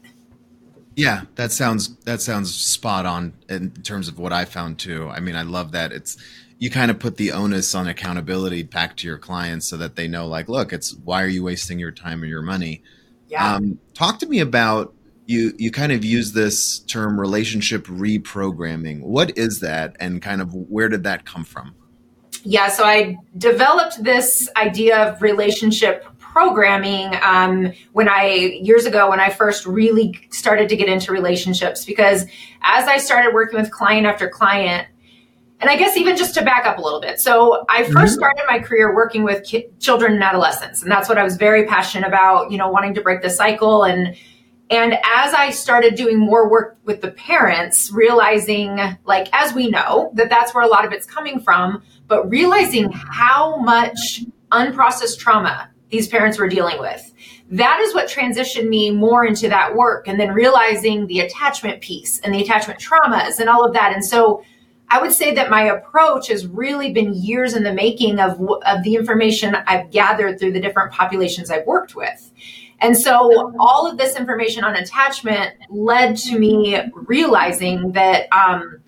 Yeah, 0.97 1.23
that 1.37 1.53
sounds 1.53 1.97
that 1.99 2.21
sounds 2.21 2.53
spot 2.53 3.07
on 3.07 3.33
in 3.49 3.71
terms 3.71 4.09
of 4.09 4.19
what 4.19 4.33
I 4.33 4.45
found 4.45 4.81
too. 4.81 5.09
I 5.09 5.21
mean, 5.21 5.37
I 5.37 5.43
love 5.43 5.71
that 5.73 5.93
it's 5.93 6.17
you 6.59 6.71
kind 6.71 6.91
of 6.91 6.99
put 6.99 7.17
the 7.17 7.31
onus 7.31 7.75
on 7.75 7.87
accountability 7.87 8.65
back 8.65 8.97
to 8.97 9.07
your 9.07 9.19
clients 9.19 9.69
so 9.69 9.77
that 9.77 9.95
they 9.95 10.09
know, 10.09 10.27
like, 10.27 10.49
look, 10.49 10.73
it's 10.73 10.97
why 11.05 11.23
are 11.23 11.29
you 11.29 11.45
wasting 11.45 11.79
your 11.79 11.93
time 11.93 12.21
or 12.21 12.27
your 12.27 12.43
money? 12.43 12.83
Yeah. 13.29 13.55
Um, 13.55 13.79
talk 13.95 14.19
to 14.21 14.27
me 14.27 14.41
about 14.41 14.93
you. 15.27 15.53
You 15.57 15.71
kind 15.71 15.93
of 15.93 16.05
use 16.05 16.33
this 16.33 16.81
term 16.81 17.21
relationship 17.21 17.87
reprogramming. 17.87 19.03
What 19.03 19.39
is 19.39 19.61
that, 19.61 19.97
and 20.01 20.21
kind 20.21 20.41
of 20.41 20.53
where 20.53 20.89
did 20.89 21.05
that 21.05 21.25
come 21.25 21.45
from? 21.45 21.77
Yeah, 22.43 22.69
so 22.69 22.85
I 22.85 23.19
developed 23.37 24.03
this 24.03 24.49
idea 24.57 25.09
of 25.09 25.23
relationship 25.23 26.07
programming 26.39 27.19
um, 27.21 27.73
when 27.95 28.09
I 28.09 28.61
years 28.63 28.87
ago 28.87 29.11
when 29.11 29.19
I 29.19 29.29
first 29.29 29.67
really 29.67 30.17
started 30.31 30.69
to 30.69 30.77
get 30.77 30.89
into 30.89 31.11
relationships 31.11 31.85
because 31.85 32.27
as 32.63 32.87
I 32.87 32.99
started 32.99 33.35
working 33.35 33.59
with 33.61 33.73
client 33.73 34.07
after 34.07 34.29
client, 34.29 34.87
and 35.61 35.69
I 35.69 35.75
guess 35.75 35.97
even 35.97 36.17
just 36.17 36.35
to 36.35 36.45
back 36.45 36.65
up 36.65 36.79
a 36.79 36.81
little 36.81 37.01
bit. 37.01 37.19
So 37.19 37.65
I 37.69 37.83
1st 37.83 37.91
mm-hmm. 37.91 38.07
started 38.07 38.45
my 38.47 38.61
career 38.61 38.95
working 38.95 39.25
with 39.25 39.45
ki- 39.45 39.67
children 39.81 40.13
and 40.13 40.23
adolescents, 40.23 40.81
and 40.81 40.93
that's 40.93 41.09
what 41.09 41.19
I 41.19 41.25
was 41.25 41.37
very 41.37 41.67
passionate 41.67 42.07
about. 42.07 42.53
You 42.53 42.59
know, 42.59 42.69
wanting 42.69 42.95
to 42.95 43.01
break 43.01 43.21
the 43.21 43.31
cycle 43.31 43.83
and 43.83 44.15
and 44.71 44.93
as 44.93 45.35
I 45.35 45.51
started 45.51 45.97
doing 45.97 46.21
more 46.21 46.49
work 46.49 46.79
with 46.85 47.01
the 47.01 47.11
parents, 47.11 47.91
realizing, 47.91 48.79
like, 49.07 49.29
as 49.33 49.55
we 49.55 49.71
know, 49.71 50.13
that 50.13 50.29
that's 50.29 50.55
where 50.55 50.63
a 50.63 50.69
lot 50.69 50.85
of 50.85 50.93
it's 50.93 51.07
coming 51.07 51.41
from, 51.41 51.83
but 52.07 52.29
realizing 52.29 52.93
how 52.93 53.57
much 53.57 54.25
unprocessed 54.53 55.19
trauma 55.19 55.71
these 55.91 56.09
parents 56.09 56.39
were 56.39 56.49
dealing 56.49 56.79
with. 56.79 57.13
That 57.51 57.81
is 57.81 57.95
what 57.95 58.09
transitioned 58.09 58.69
me 58.69 58.91
more 58.91 59.25
into 59.25 59.49
that 59.49 59.75
work 59.75 60.07
and 60.07 60.21
then 60.21 60.33
realizing 60.33 61.07
the 61.07 61.21
attachment 61.21 61.81
piece 61.81 62.19
and 62.21 62.35
the 62.35 62.43
attachment 62.43 62.79
traumas 62.79 63.39
and 63.39 63.49
all 63.49 63.65
of 63.65 63.73
that. 63.73 63.95
And 63.95 64.05
so 64.05 64.43
I 64.91 65.01
would 65.01 65.13
say 65.13 65.35
that 65.35 65.51
my 65.51 65.63
approach 65.63 66.29
has 66.29 66.47
really 66.47 66.93
been 66.93 67.15
years 67.15 67.55
in 67.55 67.63
the 67.63 67.73
making 67.73 68.21
of, 68.21 68.41
of 68.67 68.83
the 68.85 68.97
information 68.97 69.55
I've 69.67 69.91
gathered 69.91 70.39
through 70.39 70.53
the 70.53 70.61
different 70.61 70.93
populations 70.93 71.51
I've 71.51 71.67
worked 71.67 71.95
with. 71.95 72.33
And 72.81 72.97
so 72.97 73.53
all 73.59 73.91
of 73.91 73.99
this 73.99 74.17
information 74.17 74.65
on 74.65 74.77
attachment 74.77 75.55
led 75.69 76.17
to 76.19 76.39
me 76.39 76.81
realizing 76.95 77.93
that 77.93 78.33
um, 78.33 78.79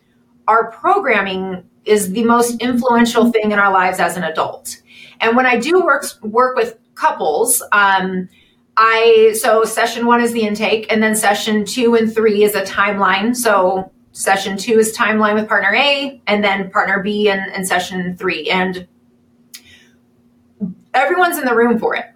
our 0.46 0.70
programming 0.70 1.68
is 1.84 2.12
the 2.12 2.24
most 2.24 2.60
influential 2.60 3.32
thing 3.32 3.52
in 3.52 3.58
our 3.58 3.72
lives 3.72 3.98
as 3.98 4.16
an 4.16 4.22
adult. 4.22 4.80
And 5.20 5.36
when 5.36 5.46
I 5.46 5.58
do 5.58 5.80
work 5.80 6.04
work 6.22 6.56
with 6.56 6.78
couples, 7.00 7.62
um, 7.72 8.28
I 8.76 9.34
so 9.38 9.64
session 9.64 10.06
one 10.06 10.20
is 10.20 10.32
the 10.32 10.42
intake, 10.42 10.90
and 10.92 11.02
then 11.02 11.16
session 11.16 11.64
two 11.64 11.96
and 11.96 12.12
three 12.14 12.44
is 12.44 12.54
a 12.54 12.62
timeline. 12.62 13.34
So 13.34 13.90
session 14.12 14.56
two 14.56 14.78
is 14.78 14.96
timeline 14.96 15.34
with 15.34 15.48
partner 15.48 15.74
A, 15.74 16.20
and 16.26 16.44
then 16.44 16.70
partner 16.70 17.02
B, 17.02 17.28
and, 17.28 17.40
and 17.52 17.66
session 17.66 18.16
three, 18.16 18.48
and 18.50 18.86
everyone's 20.94 21.38
in 21.38 21.44
the 21.44 21.54
room 21.54 21.78
for 21.78 21.94
it. 21.96 22.06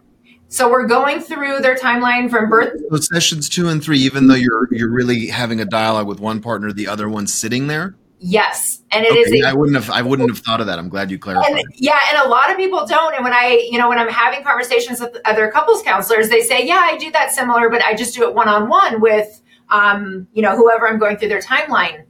So 0.48 0.70
we're 0.70 0.86
going 0.86 1.20
through 1.20 1.60
their 1.60 1.74
timeline 1.74 2.30
from 2.30 2.48
birth. 2.48 2.80
So 2.90 2.96
sessions 2.98 3.48
two 3.48 3.68
and 3.68 3.82
three, 3.82 3.98
even 3.98 4.28
though 4.28 4.36
you're 4.36 4.68
you're 4.70 4.90
really 4.90 5.26
having 5.26 5.60
a 5.60 5.64
dialogue 5.64 6.06
with 6.06 6.20
one 6.20 6.40
partner, 6.40 6.72
the 6.72 6.86
other 6.86 7.08
one's 7.08 7.34
sitting 7.34 7.66
there. 7.66 7.96
Yes, 8.26 8.80
and 8.90 9.04
it 9.04 9.12
okay, 9.12 9.38
is. 9.38 9.44
I 9.44 9.52
wouldn't 9.52 9.76
have. 9.76 9.90
I 9.90 10.00
wouldn't 10.00 10.30
have 10.30 10.38
thought 10.38 10.62
of 10.62 10.66
that. 10.66 10.78
I'm 10.78 10.88
glad 10.88 11.10
you 11.10 11.18
clarified. 11.18 11.58
And, 11.58 11.62
yeah, 11.74 11.98
and 12.08 12.24
a 12.24 12.28
lot 12.30 12.50
of 12.50 12.56
people 12.56 12.86
don't. 12.86 13.14
And 13.14 13.22
when 13.22 13.34
I, 13.34 13.68
you 13.70 13.78
know, 13.78 13.86
when 13.86 13.98
I'm 13.98 14.08
having 14.08 14.42
conversations 14.42 14.98
with 14.98 15.18
other 15.26 15.50
couples 15.50 15.82
counselors, 15.82 16.30
they 16.30 16.40
say, 16.40 16.66
"Yeah, 16.66 16.80
I 16.82 16.96
do 16.96 17.10
that 17.10 17.32
similar, 17.32 17.68
but 17.68 17.82
I 17.82 17.94
just 17.94 18.14
do 18.14 18.26
it 18.26 18.34
one 18.34 18.48
on 18.48 18.70
one 18.70 19.02
with, 19.02 19.42
um, 19.68 20.26
you 20.32 20.40
know, 20.40 20.56
whoever 20.56 20.88
I'm 20.88 20.98
going 20.98 21.18
through 21.18 21.28
their 21.28 21.42
timeline." 21.42 22.04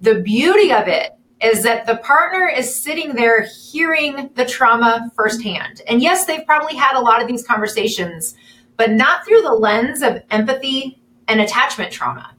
The 0.00 0.16
beauty 0.16 0.72
of 0.72 0.88
it 0.88 1.12
is 1.40 1.62
that 1.62 1.86
the 1.86 1.98
partner 1.98 2.48
is 2.48 2.74
sitting 2.74 3.14
there 3.14 3.42
hearing 3.42 4.30
the 4.34 4.44
trauma 4.44 5.12
firsthand. 5.14 5.80
And 5.86 6.02
yes, 6.02 6.24
they've 6.24 6.44
probably 6.44 6.74
had 6.74 6.96
a 6.96 7.00
lot 7.00 7.22
of 7.22 7.28
these 7.28 7.46
conversations, 7.46 8.34
but 8.76 8.90
not 8.90 9.24
through 9.24 9.42
the 9.42 9.52
lens 9.52 10.02
of 10.02 10.24
empathy 10.32 11.00
and 11.28 11.40
attachment 11.40 11.92
trauma. 11.92 12.31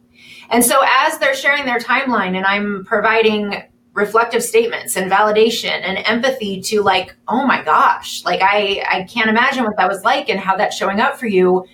And 0.53 0.63
so 0.63 0.83
as 0.87 1.17
they're 1.17 1.35
sharing 1.35 1.65
their 1.65 1.79
timeline 1.79 2.37
and 2.37 2.45
I'm 2.45 2.85
providing 2.85 3.63
reflective 3.93 4.43
statements 4.43 4.95
and 4.95 5.11
validation 5.11 5.81
and 5.81 5.97
empathy 6.05 6.61
to 6.61 6.83
like, 6.83 7.15
oh 7.27 7.43
my 7.47 7.63
gosh, 7.63 8.23
like 8.23 8.41
I, 8.43 8.85
I 8.87 9.03
can't 9.03 9.29
imagine 9.29 9.63
what 9.63 9.77
that 9.77 9.89
was 9.89 10.03
like 10.03 10.29
and 10.29 10.39
how 10.39 10.55
that's 10.55 10.77
showing 10.77 10.99
up 10.99 11.17
for 11.17 11.25
you. 11.25 11.65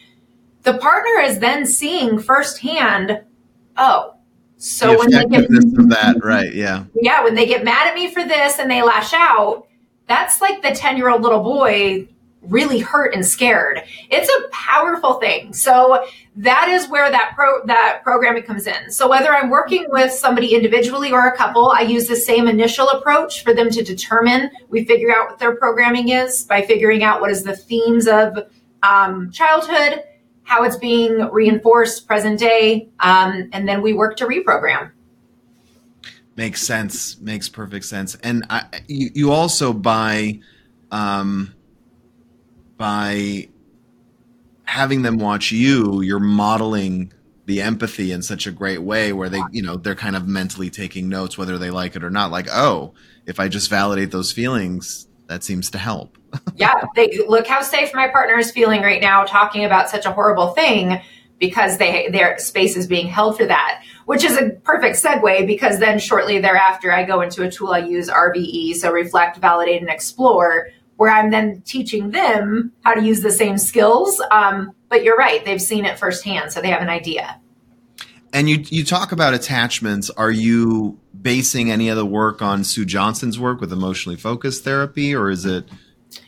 The 0.63 0.77
partner 0.77 1.21
is 1.21 1.39
then 1.39 1.65
seeing 1.65 2.19
firsthand, 2.19 3.21
oh, 3.75 4.15
so 4.55 4.93
The 4.93 4.97
when 4.97 5.11
they 5.11 5.25
get 5.25 5.49
that, 5.49 6.21
right? 6.23 6.53
Yeah. 6.53 6.85
yeah, 6.95 7.21
when 7.21 7.35
they 7.35 7.45
get 7.45 7.65
mad 7.65 7.85
at 7.85 7.95
me 7.95 8.09
for 8.13 8.23
this 8.23 8.59
and 8.59 8.71
they 8.71 8.81
lash 8.81 9.11
out, 9.13 9.67
that's 10.07 10.39
like 10.39 10.61
the 10.61 10.71
10 10.71 10.95
year 10.95 11.09
old 11.09 11.21
little 11.21 11.43
boy 11.43 12.07
really 12.41 12.79
hurt 12.79 13.13
and 13.13 13.25
scared. 13.25 13.81
It's 14.09 14.29
a 14.29 14.49
powerful 14.49 15.15
thing. 15.15 15.53
So 15.53 16.05
that 16.37 16.69
is 16.69 16.87
where 16.87 17.11
that 17.11 17.33
pro 17.35 17.65
that 17.65 18.01
programming 18.03 18.43
comes 18.43 18.65
in. 18.65 18.91
So 18.91 19.09
whether 19.09 19.33
I'm 19.35 19.49
working 19.49 19.85
with 19.89 20.11
somebody 20.11 20.55
individually 20.55 21.11
or 21.11 21.27
a 21.27 21.35
couple, 21.35 21.71
I 21.71 21.81
use 21.81 22.07
the 22.07 22.15
same 22.15 22.47
initial 22.47 22.87
approach 22.89 23.43
for 23.43 23.53
them 23.53 23.69
to 23.71 23.83
determine. 23.83 24.51
We 24.69 24.85
figure 24.85 25.11
out 25.11 25.29
what 25.29 25.39
their 25.39 25.55
programming 25.55 26.09
is 26.09 26.43
by 26.43 26.61
figuring 26.61 27.03
out 27.03 27.19
what 27.19 27.29
is 27.29 27.43
the 27.43 27.55
themes 27.55 28.07
of 28.07 28.37
um, 28.83 29.31
childhood, 29.31 30.03
how 30.43 30.63
it's 30.63 30.77
being 30.77 31.29
reinforced 31.31 32.07
present 32.07 32.39
day, 32.39 32.89
um, 33.01 33.49
and 33.51 33.67
then 33.67 33.81
we 33.81 33.93
work 33.93 34.15
to 34.17 34.25
reprogram. 34.25 34.91
Makes 36.37 36.63
sense. 36.63 37.19
Makes 37.19 37.49
perfect 37.49 37.83
sense. 37.83 38.15
And 38.15 38.45
I, 38.49 38.63
you, 38.87 39.09
you 39.13 39.31
also 39.33 39.73
by, 39.73 40.39
um, 40.89 41.53
by 42.79 43.49
having 44.63 45.01
them 45.01 45.17
watch 45.17 45.51
you, 45.51 46.01
you're 46.01 46.17
modeling 46.17 47.11
the 47.45 47.61
empathy 47.61 48.11
in 48.11 48.21
such 48.21 48.47
a 48.47 48.51
great 48.51 48.81
way 48.81 49.11
where 49.11 49.27
they, 49.27 49.41
you 49.51 49.61
know, 49.61 49.75
they're 49.75 49.95
kind 49.95 50.15
of 50.15 50.27
mentally 50.27 50.69
taking 50.69 51.09
notes 51.09 51.37
whether 51.37 51.57
they 51.57 51.69
like 51.69 51.95
it 51.95 52.03
or 52.03 52.09
not. 52.09 52.31
Like, 52.31 52.47
oh, 52.49 52.93
if 53.25 53.39
I 53.39 53.49
just 53.49 53.69
validate 53.69 54.11
those 54.11 54.31
feelings, 54.31 55.07
that 55.27 55.43
seems 55.43 55.69
to 55.71 55.77
help. 55.77 56.17
yeah, 56.55 56.85
they 56.95 57.19
look 57.27 57.47
how 57.47 57.61
safe 57.61 57.93
my 57.93 58.07
partner 58.07 58.37
is 58.37 58.49
feeling 58.49 58.81
right 58.81 59.01
now 59.01 59.25
talking 59.25 59.65
about 59.65 59.89
such 59.89 60.05
a 60.05 60.11
horrible 60.11 60.53
thing 60.53 61.01
because 61.37 61.77
they 61.79 62.07
their 62.11 62.37
space 62.37 62.77
is 62.77 62.87
being 62.87 63.07
held 63.07 63.35
for 63.35 63.45
that, 63.45 63.83
which 64.05 64.23
is 64.23 64.37
a 64.37 64.51
perfect 64.63 65.03
segue 65.03 65.45
because 65.47 65.79
then 65.79 65.99
shortly 65.99 66.39
thereafter 66.39 66.93
I 66.93 67.03
go 67.03 67.21
into 67.21 67.43
a 67.43 67.51
tool 67.51 67.71
I 67.71 67.79
use 67.79 68.09
RVE, 68.09 68.75
so 68.75 68.91
reflect, 68.91 69.37
validate, 69.37 69.81
and 69.81 69.89
explore, 69.89 70.69
where 70.99 71.09
I'm 71.09 71.31
then 71.31 71.61
teaching 71.61 72.11
them 72.11 72.73
how 72.83 72.93
to 72.93 73.01
use 73.01 73.21
the 73.21 73.31
same 73.31 73.57
skills. 73.57 74.21
Um, 74.31 74.73
but 74.89 75.01
you're 75.01 75.15
right, 75.15 75.45
they've 75.45 75.61
seen 75.61 75.85
it 75.85 75.97
firsthand, 75.97 76.51
so 76.51 76.61
they 76.61 76.67
have 76.67 76.81
an 76.81 76.89
idea. 76.89 77.39
And 78.33 78.49
you 78.49 78.65
you 78.67 78.83
talk 78.83 79.13
about 79.13 79.33
attachments. 79.33 80.09
Are 80.09 80.29
you 80.29 80.99
basing 81.19 81.71
any 81.71 81.87
of 81.87 81.95
the 81.95 82.05
work 82.05 82.41
on 82.41 82.65
Sue 82.65 82.83
Johnson's 82.83 83.39
work 83.39 83.61
with 83.61 83.71
emotionally 83.71 84.17
focused 84.17 84.65
therapy, 84.65 85.15
or 85.15 85.29
is 85.29 85.45
it 85.45 85.69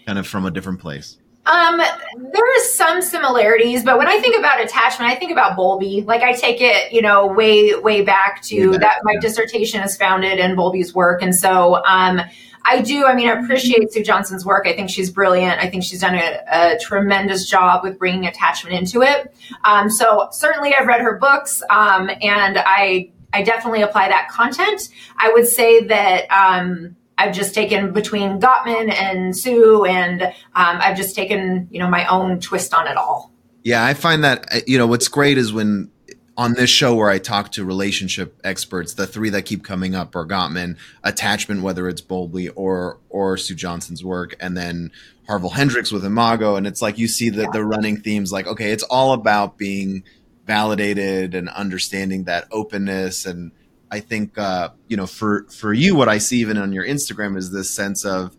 kind 0.05 0.17
of 0.17 0.25
from 0.25 0.45
a 0.45 0.51
different 0.51 0.79
place? 0.79 1.17
Um, 1.45 1.77
there 1.77 2.57
is 2.57 2.73
some 2.73 3.01
similarities, 3.01 3.83
but 3.83 3.97
when 3.97 4.07
I 4.07 4.21
think 4.21 4.39
about 4.39 4.61
attachment, 4.61 5.11
I 5.11 5.15
think 5.15 5.33
about 5.33 5.57
Bowlby. 5.57 6.05
Like 6.07 6.21
I 6.21 6.31
take 6.31 6.61
it, 6.61 6.93
you 6.93 7.01
know, 7.01 7.27
way, 7.27 7.75
way 7.75 8.03
back 8.03 8.41
to 8.43 8.69
Way 8.69 8.77
back, 8.77 8.93
that. 8.93 8.99
My 9.03 9.13
yeah. 9.13 9.19
dissertation 9.19 9.81
is 9.81 9.97
founded 9.97 10.39
in 10.39 10.55
Bowlby's 10.55 10.95
work, 10.95 11.21
and 11.21 11.35
so 11.35 11.83
um, 11.83 12.21
I 12.65 12.81
do. 12.81 13.05
I 13.05 13.15
mean, 13.15 13.27
I 13.27 13.39
appreciate 13.39 13.91
Sue 13.91 14.03
Johnson's 14.03 14.45
work. 14.45 14.67
I 14.67 14.73
think 14.73 14.89
she's 14.89 15.09
brilliant. 15.09 15.59
I 15.59 15.69
think 15.69 15.83
she's 15.83 16.01
done 16.01 16.15
a, 16.15 16.39
a 16.51 16.79
tremendous 16.79 17.49
job 17.49 17.83
with 17.83 17.97
bringing 17.97 18.25
attachment 18.25 18.75
into 18.75 19.01
it. 19.01 19.33
Um, 19.63 19.89
so 19.89 20.29
certainly, 20.31 20.73
I've 20.73 20.87
read 20.87 21.01
her 21.01 21.17
books, 21.17 21.63
um, 21.69 22.09
and 22.21 22.57
I 22.57 23.11
I 23.33 23.43
definitely 23.43 23.81
apply 23.81 24.09
that 24.09 24.29
content. 24.29 24.89
I 25.17 25.31
would 25.33 25.47
say 25.47 25.85
that. 25.85 26.31
Um, 26.31 26.95
I've 27.17 27.35
just 27.35 27.53
taken 27.53 27.93
between 27.93 28.39
Gottman 28.39 28.91
and 28.91 29.37
Sue, 29.37 29.85
and 29.85 30.23
um, 30.23 30.31
I've 30.55 30.97
just 30.97 31.15
taken 31.15 31.67
you 31.69 31.77
know 31.77 31.87
my 31.87 32.07
own 32.07 32.39
twist 32.39 32.73
on 32.73 32.87
it 32.87 32.97
all. 32.97 33.31
Yeah, 33.63 33.85
I 33.85 33.93
find 33.93 34.23
that 34.23 34.67
you 34.67 34.79
know 34.79 34.87
what's 34.87 35.07
great 35.07 35.37
is 35.37 35.53
when 35.53 35.91
on 36.37 36.53
this 36.53 36.69
show 36.69 36.95
where 36.95 37.09
I 37.09 37.19
talk 37.19 37.51
to 37.53 37.65
relationship 37.65 38.39
experts, 38.43 38.93
the 38.93 39.05
three 39.05 39.29
that 39.31 39.43
keep 39.43 39.63
coming 39.63 39.95
up 39.95 40.15
are 40.15 40.25
Gottman, 40.25 40.77
attachment, 41.03 41.61
whether 41.61 41.89
it's 41.89 42.01
Bowlby 42.01 42.49
or 42.49 42.99
or 43.09 43.37
Sue 43.37 43.55
Johnson's 43.55 44.03
work, 44.03 44.35
and 44.39 44.55
then 44.55 44.91
Harville 45.27 45.49
Hendrix 45.49 45.91
with 45.91 46.05
Imago, 46.05 46.55
and 46.55 46.65
it's 46.65 46.81
like 46.81 46.97
you 46.97 47.07
see 47.07 47.29
the 47.29 47.49
the 47.51 47.63
running 47.63 47.97
themes, 47.97 48.31
like 48.31 48.47
okay, 48.47 48.71
it's 48.71 48.83
all 48.83 49.13
about 49.13 49.57
being 49.57 50.03
validated 50.45 51.35
and 51.35 51.49
understanding 51.49 52.23
that 52.23 52.47
openness 52.51 53.25
and 53.25 53.51
I 53.91 53.99
think 53.99 54.37
uh, 54.37 54.69
you 54.87 54.95
know 54.95 55.05
for 55.05 55.45
for 55.51 55.73
you, 55.73 55.95
what 55.95 56.07
I 56.07 56.17
see 56.17 56.39
even 56.39 56.57
on 56.57 56.71
your 56.71 56.85
Instagram 56.85 57.37
is 57.37 57.51
this 57.51 57.69
sense 57.69 58.05
of 58.05 58.37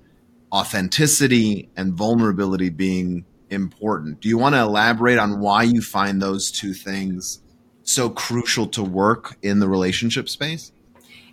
authenticity 0.51 1.69
and 1.77 1.93
vulnerability 1.93 2.71
being 2.71 3.27
important. 3.51 4.21
Do 4.21 4.31
you 4.31 4.39
want 4.39 4.55
to 4.55 4.63
elaborate 4.63 5.19
on 5.19 5.41
why 5.41 5.65
you 5.65 5.83
find 5.83 6.23
those 6.23 6.51
two 6.51 6.73
things 6.73 7.42
so 7.83 8.11
crucial 8.11 8.67
to 8.69 8.83
work 8.83 9.37
in 9.43 9.61
the 9.61 9.69
relationship 9.69 10.29
space? 10.29 10.73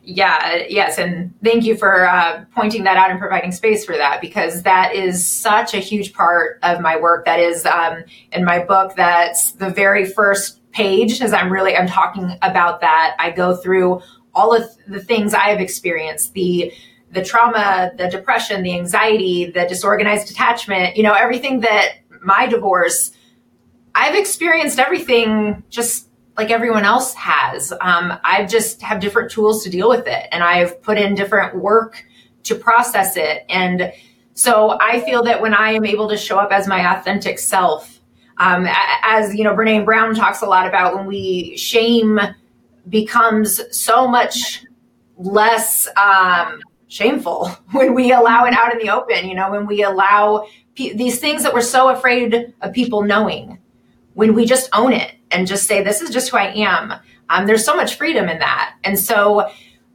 Yeah, 0.04 0.64
yes, 0.68 0.98
and 0.98 1.34
thank 1.44 1.66
you 1.66 1.78
for 1.78 2.08
uh, 2.08 2.46
pointing 2.56 2.84
that 2.86 2.98
out 2.98 3.12
and 3.12 3.20
providing 3.20 3.52
space 3.52 3.86
for 3.86 3.96
that 3.96 4.22
because 4.22 4.64
that 4.64 4.96
is 4.96 5.24
such 5.24 5.74
a 5.74 5.78
huge 5.78 6.14
part 6.14 6.58
of 6.64 6.82
my 6.82 7.00
work. 7.00 7.26
That 7.26 7.40
is 7.40 7.66
um, 7.66 8.04
in 8.32 8.44
my 8.44 8.64
book. 8.64 8.96
That's 8.96 9.52
the 9.52 9.70
very 9.70 10.06
first 10.06 10.60
page 10.72 11.22
as 11.22 11.34
I'm 11.34 11.52
really 11.52 11.76
I'm 11.76 11.88
talking 11.88 12.38
about 12.42 12.82
that. 12.82 13.16
I 13.20 13.32
go 13.32 13.56
through 13.56 14.02
all 14.34 14.56
of 14.56 14.70
the 14.88 15.02
things 15.02 15.34
I 15.34 15.50
have 15.50 15.60
experienced 15.60 16.34
the 16.34 16.74
the 17.12 17.24
trauma, 17.24 17.92
the 17.98 18.08
depression, 18.08 18.62
the 18.62 18.76
anxiety, 18.76 19.46
the 19.46 19.66
disorganized 19.68 20.32
attachment. 20.32 20.96
You 20.98 21.04
know 21.04 21.14
everything 21.14 21.60
that 21.62 21.98
my 22.24 22.48
divorce. 22.48 23.12
I've 23.96 24.16
experienced 24.16 24.80
everything 24.80 25.64
just 25.70 26.09
like 26.40 26.52
everyone 26.52 26.86
else 26.86 27.14
has. 27.16 27.74
Um, 27.82 28.18
I 28.24 28.46
just 28.46 28.82
have 28.82 29.02
different 29.02 29.30
tools 29.30 29.62
to 29.66 29.70
deal 29.70 29.90
with 29.90 30.08
it, 30.08 30.30
and 30.32 30.42
I've 30.42 30.82
put 30.82 30.98
in 30.98 31.14
different 31.14 31.54
work 31.54 32.02
to 32.44 32.56
process 32.56 33.18
it. 33.18 33.44
And 33.50 33.92
so 34.36 34.78
I 34.80 35.02
feel 35.02 35.22
that 35.24 35.42
when 35.42 35.54
I 35.54 35.72
am 35.72 35.84
able 35.84 36.08
to 36.08 36.16
show 36.16 36.40
up 36.40 36.54
as 36.54 36.66
my 36.66 36.98
authentic 36.98 37.40
self, 37.40 38.00
um, 38.38 38.70
as 39.04 39.36
you 39.36 39.44
know, 39.44 39.54
Brene 39.54 39.84
Brown 39.84 40.16
talks 40.16 40.42
a 40.42 40.46
lot 40.46 40.66
about 40.66 40.96
when 40.96 41.08
we 41.08 41.58
shame 41.58 42.18
becomes 42.88 43.60
so 43.78 44.08
much 44.08 44.64
less 45.18 45.90
um, 45.98 46.62
shameful 46.88 47.48
when 47.72 47.94
we 47.94 48.14
allow 48.14 48.46
it 48.46 48.54
out 48.54 48.72
in 48.72 48.80
the 48.80 48.90
open. 48.90 49.28
You 49.28 49.36
know, 49.36 49.52
when 49.52 49.68
we 49.68 49.84
allow 49.84 50.48
pe- 50.76 50.94
these 50.94 51.20
things 51.20 51.44
that 51.44 51.54
we're 51.54 51.60
so 51.60 51.90
afraid 51.90 52.54
of 52.62 52.72
people 52.72 53.04
knowing, 53.04 53.60
when 54.14 54.34
we 54.34 54.46
just 54.46 54.70
own 54.72 54.94
it 54.94 55.19
and 55.32 55.48
just 55.48 55.68
say, 55.68 55.84
"This 55.84 56.02
is 56.02 56.10
just 56.10 56.30
who 56.30 56.38
I 56.38 56.52
am." 56.54 56.94
Um, 57.30 57.46
there's 57.46 57.66
so 57.66 57.76
much 57.76 57.96
freedom 57.96 58.30
in 58.30 58.40
that, 58.40 58.76
and 58.84 58.98
so. 58.98 59.50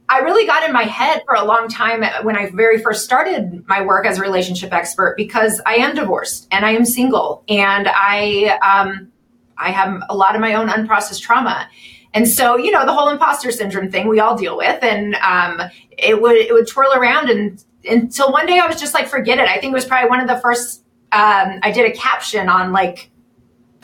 I 0.07 0.19
really 0.19 0.45
got 0.45 0.63
in 0.63 0.71
my 0.71 0.83
head 0.83 1.23
for 1.25 1.33
a 1.33 1.43
long 1.43 1.67
time 1.67 2.03
when 2.23 2.37
I 2.37 2.51
very 2.51 2.79
first 2.79 3.03
started 3.03 3.67
my 3.67 3.81
work 3.81 4.05
as 4.05 4.19
a 4.19 4.21
relationship 4.21 4.71
expert 4.71 5.15
because 5.17 5.59
I 5.65 5.77
am 5.77 5.95
divorced 5.95 6.47
and 6.51 6.63
I 6.63 6.73
am 6.73 6.85
single 6.85 7.43
and 7.49 7.87
I 7.91 8.59
um, 8.61 9.11
I 9.57 9.71
have 9.71 10.03
a 10.09 10.15
lot 10.15 10.35
of 10.35 10.41
my 10.41 10.53
own 10.53 10.67
unprocessed 10.67 11.21
trauma. 11.21 11.67
And 12.13 12.27
so, 12.27 12.57
you 12.57 12.71
know, 12.71 12.85
the 12.85 12.93
whole 12.93 13.09
imposter 13.09 13.51
syndrome 13.51 13.91
thing 13.91 14.07
we 14.07 14.19
all 14.19 14.37
deal 14.37 14.57
with, 14.57 14.81
and 14.83 15.15
um, 15.15 15.61
it 15.91 16.21
would 16.21 16.37
it 16.37 16.53
would 16.53 16.67
twirl 16.67 16.93
around, 16.93 17.29
and 17.29 17.63
until 17.87 18.31
one 18.31 18.45
day 18.45 18.57
I 18.57 18.67
was 18.67 18.79
just 18.79 18.93
like, 18.93 19.07
forget 19.07 19.37
it. 19.37 19.47
I 19.49 19.59
think 19.59 19.71
it 19.71 19.73
was 19.73 19.85
probably 19.85 20.09
one 20.09 20.21
of 20.21 20.27
the 20.27 20.37
first. 20.37 20.81
Um, 21.11 21.59
I 21.61 21.71
did 21.71 21.89
a 21.89 21.95
caption 21.95 22.49
on 22.49 22.71
like, 22.71 23.09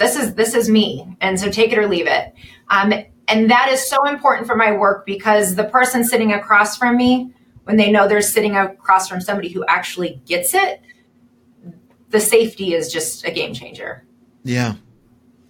this 0.02 0.16
is 0.16 0.34
this 0.34 0.56
is 0.56 0.70
me, 0.70 1.16
and 1.22 1.40
so 1.40 1.50
take 1.50 1.72
it 1.72 1.78
or 1.78 1.88
leave 1.88 2.08
it. 2.08 2.34
Um, 2.70 2.94
and 3.28 3.50
that 3.50 3.70
is 3.72 3.88
so 3.88 4.08
important 4.08 4.48
for 4.48 4.56
my 4.56 4.72
work 4.72 5.06
because 5.06 5.56
the 5.56 5.64
person 5.64 6.04
sitting 6.04 6.34
across 6.34 6.78
from 6.78 6.98
me, 6.98 7.34
when 7.64 7.78
they 7.78 7.92
know 7.92 8.08
they're 8.08 8.22
sitting 8.22 8.58
across 8.58 9.08
from 9.08 9.22
somebody 9.22 9.50
who 9.50 9.64
actually 9.68 10.22
gets 10.26 10.54
it, 10.54 10.82
the 12.10 12.20
safety 12.20 12.74
is 12.74 12.92
just 12.92 13.26
a 13.26 13.32
game 13.32 13.54
changer. 13.54 14.04
Yeah, 14.44 14.76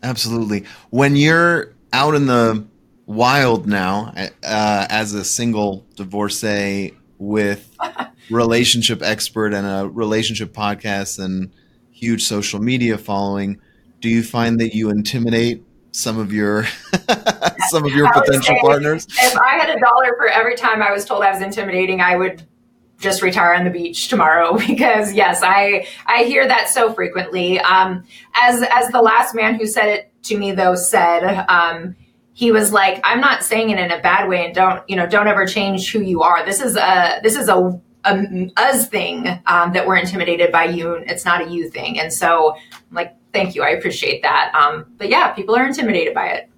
absolutely. 0.03 0.65
When 0.89 1.15
you're 1.15 1.73
out 1.93 2.13
in 2.13 2.27
the 2.27 2.65
wild 3.05 3.67
now 3.67 4.13
uh, 4.15 4.87
as 4.89 5.13
a 5.13 5.23
single 5.23 5.85
divorcee 5.95 6.93
with 7.17 7.75
relationship 8.29 9.01
expert 9.01 9.53
and 9.53 9.65
a 9.65 9.89
relationship 9.89 10.53
podcast 10.53 11.23
and 11.23 11.51
huge 11.91 12.23
social 12.23 12.59
media 12.59 12.97
following, 12.97 13.59
do 14.01 14.09
you 14.09 14.23
find 14.23 14.59
that 14.59 14.75
you 14.75 14.89
intimidate 14.89 15.63
some 15.91 16.17
of 16.17 16.33
your 16.33 16.65
some 17.69 17.85
of 17.85 17.91
your 17.93 18.11
potential 18.11 18.55
partners? 18.61 19.07
If 19.09 19.37
I 19.37 19.57
had 19.57 19.69
a 19.69 19.79
dollar 19.79 20.15
for 20.17 20.27
every 20.27 20.55
time 20.55 20.81
I 20.81 20.91
was 20.91 21.05
told 21.05 21.23
I 21.23 21.31
was 21.31 21.41
intimidating, 21.41 22.01
I 22.01 22.15
would 22.15 22.45
just 22.99 23.21
retire 23.21 23.53
on 23.53 23.63
the 23.63 23.69
beach 23.69 24.07
tomorrow 24.07 24.57
because 24.67 25.13
yes, 25.13 25.41
I 25.43 25.87
I 26.05 26.23
hear 26.23 26.47
that 26.47 26.69
so 26.69 26.93
frequently. 26.93 27.59
Um, 27.59 28.03
as 28.35 28.63
as 28.71 28.89
the 28.89 29.01
last 29.01 29.35
man 29.35 29.55
who 29.55 29.65
said 29.65 29.87
it 29.87 30.13
to 30.23 30.37
me 30.37 30.51
though 30.51 30.75
said, 30.75 31.45
um, 31.47 31.95
he 32.33 32.51
was 32.51 32.71
like, 32.71 33.01
I'm 33.03 33.19
not 33.19 33.43
saying 33.43 33.69
it 33.69 33.79
in 33.79 33.91
a 33.91 34.01
bad 34.01 34.27
way, 34.29 34.45
and 34.45 34.55
don't 34.55 34.87
you 34.89 34.95
know, 34.95 35.07
don't 35.07 35.27
ever 35.27 35.45
change 35.45 35.91
who 35.91 36.01
you 36.01 36.21
are. 36.23 36.45
This 36.45 36.61
is 36.61 36.75
a 36.75 37.19
this 37.21 37.35
is 37.35 37.49
a 37.49 37.79
a 38.03 38.51
us 38.57 38.87
thing 38.87 39.27
um, 39.45 39.73
that 39.73 39.85
we're 39.85 39.97
intimidated 39.97 40.51
by 40.51 40.65
you. 40.65 40.93
It's 40.93 41.25
not 41.25 41.41
a 41.41 41.49
you 41.49 41.69
thing, 41.69 41.99
and 41.99 42.11
so 42.11 42.55
I'm 42.55 42.95
like, 42.95 43.15
thank 43.33 43.55
you, 43.55 43.63
I 43.63 43.69
appreciate 43.69 44.21
that. 44.23 44.53
Um, 44.55 44.85
but 44.97 45.09
yeah, 45.09 45.31
people 45.31 45.55
are 45.55 45.65
intimidated 45.65 46.13
by 46.13 46.27
it. 46.27 46.49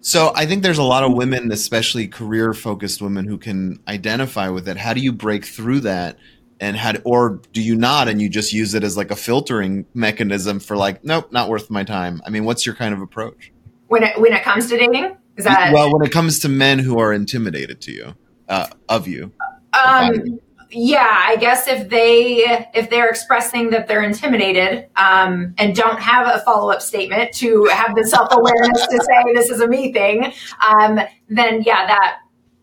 So 0.00 0.32
I 0.34 0.44
think 0.44 0.62
there's 0.62 0.78
a 0.78 0.82
lot 0.82 1.02
of 1.02 1.14
women, 1.14 1.50
especially 1.50 2.08
career 2.08 2.52
focused 2.52 3.00
women, 3.00 3.26
who 3.26 3.38
can 3.38 3.80
identify 3.88 4.50
with 4.50 4.68
it. 4.68 4.76
How 4.76 4.92
do 4.92 5.00
you 5.00 5.12
break 5.12 5.46
through 5.46 5.80
that? 5.80 6.18
And 6.60 6.76
how, 6.76 6.92
do, 6.92 7.00
or 7.04 7.40
do 7.52 7.60
you 7.60 7.74
not, 7.74 8.08
and 8.08 8.22
you 8.22 8.28
just 8.28 8.52
use 8.52 8.74
it 8.74 8.84
as 8.84 8.96
like 8.96 9.10
a 9.10 9.16
filtering 9.16 9.86
mechanism 9.92 10.60
for 10.60 10.76
like, 10.76 11.04
nope, 11.04 11.32
not 11.32 11.48
worth 11.48 11.68
my 11.68 11.84
time. 11.84 12.22
I 12.24 12.30
mean, 12.30 12.44
what's 12.44 12.64
your 12.64 12.74
kind 12.74 12.94
of 12.94 13.02
approach 13.02 13.52
when 13.88 14.02
it 14.04 14.18
when 14.20 14.32
it 14.32 14.42
comes 14.42 14.68
to 14.68 14.78
dating? 14.78 15.16
Is 15.36 15.44
that 15.44 15.72
well, 15.72 15.92
when 15.92 16.06
it 16.06 16.12
comes 16.12 16.38
to 16.40 16.48
men 16.48 16.78
who 16.78 16.98
are 17.00 17.12
intimidated 17.12 17.80
to 17.82 17.92
you, 17.92 18.14
uh, 18.48 18.68
of 18.88 19.08
you? 19.08 19.32
Um, 19.72 20.38
yeah, 20.74 21.22
I 21.26 21.36
guess 21.36 21.68
if 21.68 21.88
they 21.88 22.66
if 22.74 22.90
they're 22.90 23.08
expressing 23.08 23.70
that 23.70 23.86
they're 23.86 24.02
intimidated 24.02 24.88
um, 24.96 25.54
and 25.58 25.74
don't 25.74 26.00
have 26.00 26.26
a 26.26 26.40
follow 26.40 26.70
up 26.70 26.82
statement 26.82 27.32
to 27.34 27.64
have 27.66 27.94
the 27.94 28.04
self 28.04 28.28
awareness 28.32 28.86
to 28.86 29.00
say 29.00 29.34
this 29.34 29.50
is 29.50 29.60
a 29.60 29.68
me 29.68 29.92
thing, 29.92 30.32
um, 30.66 31.00
then 31.28 31.62
yeah, 31.62 31.86
that 31.86 32.18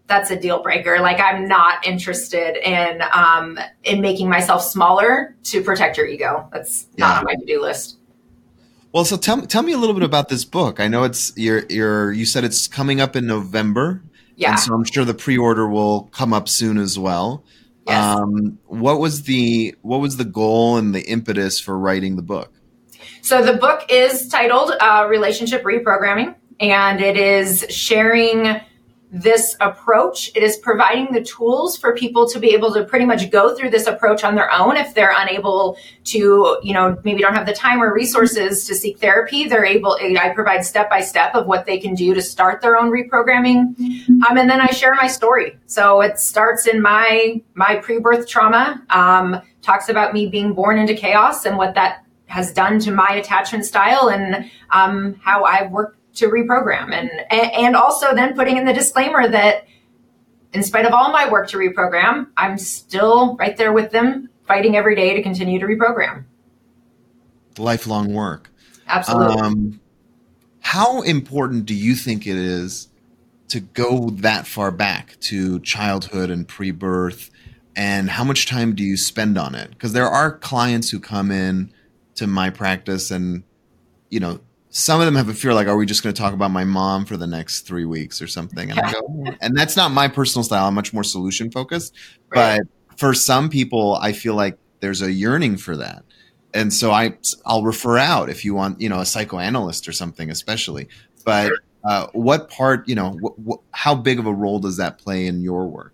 that's 0.08 0.30
a 0.30 0.36
deal 0.36 0.62
breaker. 0.62 1.00
Like 1.00 1.20
I'm 1.20 1.48
not 1.48 1.88
interested 1.88 2.58
in 2.68 3.02
um, 3.14 3.58
in 3.84 4.02
making 4.02 4.30
myself 4.30 4.62
smaller 4.62 5.36
to 5.44 5.64
protect 5.64 5.98
your 5.98 6.06
ego. 6.06 6.50
That's 6.52 6.88
yeah. 6.98 7.08
not 7.08 7.20
on 7.20 7.26
my 7.26 7.36
to 7.36 7.46
do 7.46 7.62
list. 7.62 7.98
Well, 8.94 9.06
so 9.06 9.16
tell 9.16 9.42
tell 9.48 9.64
me 9.64 9.72
a 9.72 9.78
little 9.78 9.96
bit 9.96 10.04
about 10.04 10.28
this 10.28 10.44
book. 10.44 10.82
I 10.82 10.90
know 10.90 11.04
it's 11.04 11.32
you're, 11.38 11.64
you're 11.70 12.12
you 12.12 12.26
said 12.26 12.44
it's 12.44 12.68
coming 12.68 13.00
up 13.00 13.16
in 13.16 13.26
November. 13.26 14.04
Yeah. 14.36 14.52
And 14.52 14.60
so 14.60 14.74
I'm 14.74 14.84
sure 14.84 15.06
the 15.06 15.14
pre 15.14 15.38
order 15.38 15.68
will 15.68 16.04
come 16.12 16.34
up 16.34 16.50
soon 16.50 16.78
as 16.78 17.00
well. 17.00 17.44
Yes. 17.88 18.18
Um, 18.18 18.60
what 18.68 19.00
was 19.00 19.24
the 19.24 19.76
what 19.82 20.00
was 20.00 20.18
the 20.18 20.26
goal 20.26 20.78
and 20.78 20.94
the 20.94 21.02
impetus 21.02 21.60
for 21.60 21.78
writing 21.78 22.16
the 22.16 22.22
book? 22.22 22.54
So 23.22 23.44
the 23.44 23.54
book 23.54 23.86
is 23.90 24.28
titled 24.28 24.74
uh, 24.80 25.08
"Relationship 25.10 25.64
Reprogramming," 25.64 26.36
and 26.60 27.02
it 27.02 27.18
is 27.18 27.66
sharing 27.70 28.62
this 29.12 29.58
approach. 29.60 30.32
It 30.36 30.42
is 30.42 30.58
providing 30.58 31.12
the 31.12 31.22
tools 31.22 31.78
for 31.78 31.94
people 31.94 32.28
to 32.30 32.40
be 32.40 32.54
able 32.54 32.74
to 32.74 32.86
pretty 32.86 33.06
much 33.06 33.30
go 33.30 33.54
through 33.54 33.70
this 33.70 33.86
approach 33.86 34.24
on 34.24 34.36
their 34.36 34.50
own. 34.52 34.78
If 34.78 34.94
they're 34.94 35.14
unable 35.16 35.78
to, 36.06 36.58
you 36.64 36.74
know, 36.74 36.98
maybe 37.04 37.22
don't 37.22 37.36
have 37.36 37.46
the 37.46 37.54
time 37.54 37.84
or 37.84 37.94
resources 37.94 38.66
to 38.68 38.76
seek 38.76 39.00
therapy, 39.00 39.48
they're 39.48 39.66
able, 39.66 39.98
I 40.02 40.30
provide 40.30 40.64
step 40.64 40.90
by 40.90 41.02
step 41.02 41.36
of 41.36 41.46
what 41.46 41.66
they 41.66 41.78
can 41.78 41.94
do 41.94 42.14
to 42.14 42.22
start 42.22 42.62
their 42.62 42.78
own 42.78 42.90
reprogramming. 42.90 43.76
Um, 44.30 44.38
and 44.38 44.50
then 44.50 44.62
I 44.62 44.68
share 44.68 44.96
my 44.96 45.08
story. 45.08 45.58
So 45.66 46.00
it 46.02 46.18
starts 46.18 46.66
in 46.66 46.82
my, 46.82 47.42
my 47.54 47.76
pre-birth 47.78 48.30
trauma, 48.30 48.82
um, 48.92 49.42
talks 49.62 49.90
about 49.90 50.14
me 50.14 50.28
being 50.28 50.54
born 50.54 50.80
into 50.80 50.94
chaos 50.94 51.46
and 51.46 51.58
what 51.58 51.76
that 51.76 52.06
has 52.28 52.54
done 52.54 52.80
to 52.80 52.92
my 52.92 53.10
attachment 53.16 53.66
style 53.66 54.08
and 54.08 54.50
um, 54.70 55.16
how 55.22 55.44
I've 55.44 55.70
worked 55.70 56.01
to 56.22 56.28
reprogram. 56.28 56.94
And 56.94 57.12
and 57.32 57.76
also 57.76 58.16
then 58.16 58.34
putting 58.36 58.58
in 58.58 58.66
the 58.66 58.74
disclaimer 58.74 59.28
that 59.28 59.66
in 60.54 60.64
spite 60.64 60.86
of 60.86 60.94
all 60.94 61.12
my 61.12 61.30
work 61.30 61.48
to 61.48 61.56
reprogram 61.56 62.28
i'm 62.36 62.58
still 62.58 63.38
right 63.38 63.56
there 63.56 63.72
with 63.72 63.90
them 63.92 64.28
fighting 64.52 64.76
every 64.76 64.96
day 64.96 65.14
to 65.14 65.24
continue 65.24 65.60
to 65.60 65.66
reprogram. 65.66 66.26
Lifelong 67.58 68.14
work. 68.14 68.52
Absolutely. 68.86 69.42
Um, 69.42 69.80
how 70.60 71.02
important 71.04 71.66
do 71.66 71.74
you 71.74 71.96
think 71.96 72.28
it 72.28 72.36
is 72.36 72.90
to 73.48 73.62
go 73.62 74.10
that 74.10 74.46
far 74.46 74.72
back 74.72 75.18
to 75.22 75.62
childhood 75.62 76.30
and 76.30 76.46
pre-birth? 76.46 77.30
And 77.78 78.10
how 78.10 78.26
much 78.26 78.46
time 78.46 78.76
do 78.76 78.84
you 78.84 78.98
spend 78.98 79.38
on 79.38 79.56
it? 79.56 79.70
Because 79.70 79.94
there 79.94 80.10
are 80.10 80.38
clients 80.38 80.90
who 80.90 81.00
come 81.00 81.32
in 81.32 81.72
to 82.16 82.28
my 82.28 82.50
practice 82.50 83.10
and 83.10 83.44
you 84.10 84.20
know 84.20 84.42
some 84.72 85.02
of 85.02 85.06
them 85.06 85.16
have 85.16 85.28
a 85.28 85.34
fear 85.34 85.54
like, 85.54 85.68
are 85.68 85.76
we 85.76 85.86
just 85.86 86.02
going 86.02 86.16
to 86.16 86.20
talk 86.20 86.34
about 86.34 86.50
my 86.50 86.64
mom 86.64 87.06
for 87.06 87.18
the 87.18 87.28
next 87.28 87.62
three 87.62 87.84
weeks 87.84 88.22
or 88.22 88.28
something? 88.28 88.72
And 88.72 88.80
I 88.80 88.92
go, 88.94 89.26
and 89.42 89.56
that's 89.56 89.76
not 89.76 89.92
my 89.92 90.08
personal 90.08 90.44
style. 90.44 90.66
I'm 90.66 90.74
much 90.74 90.94
more 90.94 91.04
solution 91.04 91.52
focused. 91.52 91.94
Right. 92.30 92.62
But 92.90 92.98
for 92.98 93.14
some 93.14 93.50
people, 93.50 93.96
I 93.96 94.14
feel 94.14 94.34
like 94.34 94.58
there's 94.80 95.02
a 95.02 95.12
yearning 95.12 95.58
for 95.58 95.76
that. 95.76 96.04
And 96.54 96.74
so 96.74 96.92
I, 96.92 97.18
I'll 97.46 97.64
refer 97.64 97.98
out 97.98 98.30
if 98.30 98.46
you 98.46 98.56
want, 98.56 98.80
you 98.80 98.88
know, 98.88 99.02
a 99.02 99.06
psychoanalyst 99.06 99.88
or 99.90 99.92
something, 99.92 100.30
especially. 100.30 100.88
But 101.26 101.52
uh, 101.84 102.08
what 102.14 102.50
part, 102.50 102.88
you 102.88 102.96
know, 102.96 103.18
wh- 103.22 103.50
wh- 103.50 103.64
how 103.72 103.94
big 103.94 104.20
of 104.20 104.26
a 104.26 104.34
role 104.34 104.60
does 104.60 104.78
that 104.78 104.98
play 104.98 105.28
in 105.28 105.42
your 105.42 105.68
work? 105.68 105.94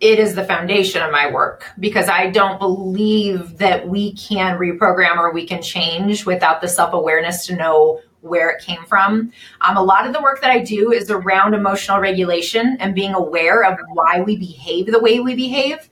It 0.00 0.18
is 0.18 0.34
the 0.34 0.44
foundation 0.44 1.02
of 1.02 1.10
my 1.10 1.30
work 1.30 1.64
because 1.80 2.08
I 2.08 2.30
don't 2.30 2.60
believe 2.60 3.58
that 3.58 3.88
we 3.88 4.14
can 4.14 4.58
reprogram 4.58 5.16
or 5.16 5.32
we 5.32 5.46
can 5.46 5.60
change 5.60 6.24
without 6.24 6.60
the 6.60 6.68
self 6.68 6.92
awareness 6.92 7.46
to 7.46 7.56
know 7.56 8.00
where 8.20 8.50
it 8.50 8.62
came 8.62 8.84
from. 8.86 9.32
Um, 9.60 9.76
a 9.76 9.82
lot 9.82 10.06
of 10.06 10.12
the 10.12 10.20
work 10.20 10.40
that 10.40 10.50
I 10.50 10.60
do 10.62 10.92
is 10.92 11.10
around 11.10 11.54
emotional 11.54 11.98
regulation 11.98 12.76
and 12.80 12.94
being 12.94 13.14
aware 13.14 13.64
of 13.64 13.78
why 13.92 14.20
we 14.20 14.36
behave 14.36 14.86
the 14.86 15.00
way 15.00 15.20
we 15.20 15.34
behave. 15.34 15.88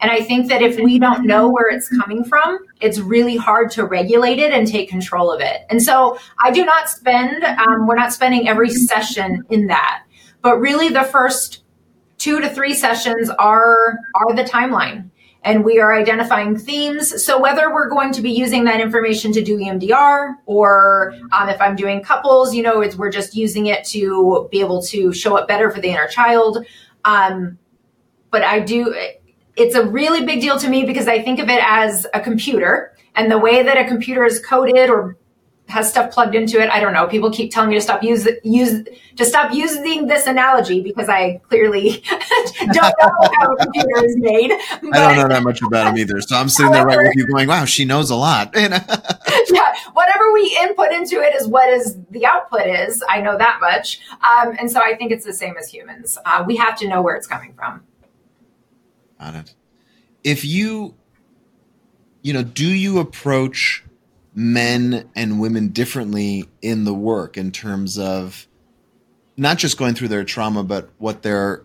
And 0.00 0.10
I 0.10 0.20
think 0.20 0.48
that 0.48 0.62
if 0.62 0.78
we 0.78 1.00
don't 1.00 1.26
know 1.26 1.48
where 1.48 1.68
it's 1.68 1.88
coming 1.88 2.22
from, 2.22 2.58
it's 2.80 3.00
really 3.00 3.36
hard 3.36 3.70
to 3.72 3.84
regulate 3.84 4.38
it 4.38 4.52
and 4.52 4.66
take 4.66 4.88
control 4.88 5.32
of 5.32 5.40
it. 5.40 5.62
And 5.70 5.82
so 5.82 6.18
I 6.38 6.52
do 6.52 6.64
not 6.64 6.88
spend, 6.88 7.42
um, 7.42 7.88
we're 7.88 7.96
not 7.96 8.12
spending 8.12 8.48
every 8.48 8.70
session 8.70 9.44
in 9.50 9.66
that. 9.66 10.04
But 10.40 10.60
really, 10.60 10.88
the 10.88 11.02
first 11.02 11.64
two 12.18 12.40
to 12.40 12.48
three 12.50 12.74
sessions 12.74 13.30
are 13.30 13.98
are 14.14 14.34
the 14.34 14.44
timeline 14.44 15.10
and 15.44 15.64
we 15.64 15.78
are 15.78 15.94
identifying 15.94 16.58
themes. 16.58 17.24
So 17.24 17.40
whether 17.40 17.72
we're 17.72 17.88
going 17.88 18.12
to 18.12 18.22
be 18.22 18.30
using 18.30 18.64
that 18.64 18.80
information 18.80 19.32
to 19.32 19.42
do 19.42 19.56
EMDR 19.56 20.34
or 20.46 21.14
um, 21.32 21.48
if 21.48 21.60
I'm 21.60 21.76
doing 21.76 22.02
couples, 22.02 22.54
you 22.54 22.62
know, 22.62 22.84
we're 22.96 23.10
just 23.10 23.36
using 23.36 23.66
it 23.66 23.84
to 23.86 24.48
be 24.50 24.60
able 24.60 24.82
to 24.82 25.12
show 25.12 25.36
up 25.36 25.46
better 25.48 25.70
for 25.70 25.80
the 25.80 25.88
inner 25.88 26.08
child. 26.08 26.66
Um, 27.04 27.58
but 28.30 28.42
I 28.42 28.60
do, 28.60 28.94
it's 29.56 29.74
a 29.74 29.86
really 29.86 30.26
big 30.26 30.40
deal 30.40 30.58
to 30.58 30.68
me 30.68 30.84
because 30.84 31.08
I 31.08 31.22
think 31.22 31.38
of 31.38 31.48
it 31.48 31.62
as 31.64 32.06
a 32.12 32.20
computer 32.20 32.94
and 33.14 33.30
the 33.30 33.38
way 33.38 33.62
that 33.62 33.78
a 33.78 33.86
computer 33.86 34.24
is 34.24 34.44
coded 34.44 34.90
or 34.90 35.16
has 35.68 35.88
stuff 35.88 36.10
plugged 36.12 36.34
into 36.34 36.60
it. 36.60 36.70
I 36.70 36.80
don't 36.80 36.94
know. 36.94 37.06
People 37.06 37.30
keep 37.30 37.52
telling 37.52 37.68
me 37.70 37.76
to 37.76 37.80
stop 37.80 38.02
use 38.02 38.26
use 38.42 38.84
to 39.16 39.24
stop 39.24 39.52
using 39.52 40.06
this 40.06 40.26
analogy 40.26 40.82
because 40.82 41.08
I 41.08 41.40
clearly 41.48 42.02
don't 42.58 42.74
know 42.74 43.30
how 43.38 43.52
a 43.52 43.56
computer 43.56 44.04
is 44.04 44.16
made. 44.16 44.50
But, 44.82 44.94
I 44.94 45.14
don't 45.14 45.16
know 45.16 45.34
that 45.34 45.42
much 45.42 45.60
about 45.60 45.84
them 45.84 45.98
either. 45.98 46.20
So 46.22 46.36
I'm 46.36 46.48
sitting 46.48 46.72
however, 46.72 46.90
there 46.90 46.98
right 46.98 47.06
with 47.08 47.16
you 47.16 47.26
going, 47.26 47.48
wow, 47.48 47.66
she 47.66 47.84
knows 47.84 48.10
a 48.10 48.16
lot. 48.16 48.50
yeah. 48.56 49.74
Whatever 49.92 50.32
we 50.32 50.56
input 50.62 50.90
into 50.92 51.20
it 51.20 51.34
is 51.34 51.46
what 51.46 51.68
is 51.68 51.98
the 52.10 52.24
output 52.24 52.66
is. 52.66 53.04
I 53.08 53.20
know 53.20 53.36
that 53.36 53.58
much. 53.60 54.00
Um, 54.12 54.56
and 54.58 54.70
so 54.70 54.80
I 54.80 54.96
think 54.96 55.12
it's 55.12 55.26
the 55.26 55.34
same 55.34 55.56
as 55.58 55.68
humans. 55.68 56.16
Uh, 56.24 56.44
we 56.46 56.56
have 56.56 56.78
to 56.78 56.88
know 56.88 57.02
where 57.02 57.14
it's 57.14 57.26
coming 57.26 57.52
from. 57.52 57.82
Got 59.20 59.34
it. 59.34 59.54
If 60.24 60.44
you, 60.44 60.94
you 62.22 62.32
know, 62.32 62.42
do 62.42 62.66
you 62.66 63.00
approach 63.00 63.84
men 64.38 65.10
and 65.16 65.40
women 65.40 65.66
differently 65.66 66.48
in 66.62 66.84
the 66.84 66.94
work 66.94 67.36
in 67.36 67.50
terms 67.50 67.98
of 67.98 68.46
not 69.36 69.58
just 69.58 69.76
going 69.76 69.96
through 69.96 70.06
their 70.06 70.22
trauma, 70.22 70.62
but 70.62 70.88
what 70.98 71.22
they're 71.22 71.64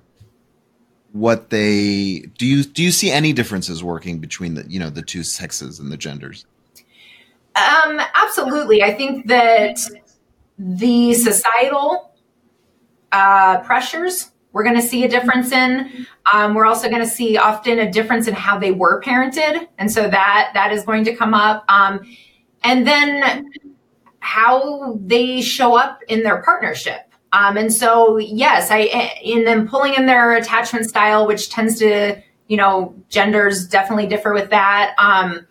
what 1.11 1.51
they 1.51 2.25
do 2.39 2.47
you 2.47 2.63
do 2.63 2.81
you 2.81 2.91
see 2.91 3.11
any 3.11 3.31
differences 3.31 3.83
working 3.83 4.17
between 4.17 4.55
the 4.55 4.65
you 4.67 4.79
know 4.79 4.89
the 4.89 5.03
two 5.03 5.21
sexes 5.21 5.79
and 5.79 5.91
the 5.91 5.97
genders? 5.97 6.47
Um 7.55 8.01
absolutely. 8.15 8.81
I 8.81 8.95
think 8.95 9.27
that 9.27 9.79
the 10.57 11.13
societal 11.13 12.11
uh, 13.11 13.59
pressures 13.59 14.31
we're 14.51 14.63
going 14.63 14.75
to 14.75 14.87
see 14.87 15.03
a 15.03 15.09
difference 15.09 15.51
in. 15.51 16.07
Um, 16.31 16.53
we're 16.53 16.65
also 16.65 16.87
going 16.87 17.01
to 17.01 17.07
see 17.07 17.37
often 17.37 17.79
a 17.79 17.91
difference 17.91 18.27
in 18.27 18.35
how 18.35 18.57
they 18.57 18.71
were 18.71 19.01
parented. 19.01 19.67
And 19.79 19.91
so 19.91 20.07
that 20.09 20.51
that 20.53 20.71
is 20.71 20.83
going 20.85 21.03
to 21.05 21.15
come 21.15 21.33
up. 21.33 21.65
Um, 21.69 22.01
and 22.63 22.87
then 22.87 23.49
how 24.19 24.97
they 25.01 25.41
show 25.41 25.75
up 25.75 26.01
in 26.07 26.23
their 26.23 26.41
partnership. 26.43 27.13
Um, 27.31 27.57
and 27.57 27.73
so, 27.73 28.17
yes, 28.17 28.69
I 28.71 28.81
in 29.23 29.43
them 29.43 29.67
pulling 29.67 29.95
in 29.95 30.05
their 30.05 30.35
attachment 30.35 30.87
style, 30.87 31.27
which 31.27 31.49
tends 31.49 31.79
to, 31.79 32.21
you 32.47 32.57
know, 32.57 32.95
genders 33.09 33.67
definitely 33.67 34.07
differ 34.07 34.33
with 34.33 34.49
that. 34.51 34.95
Um, 34.97 35.47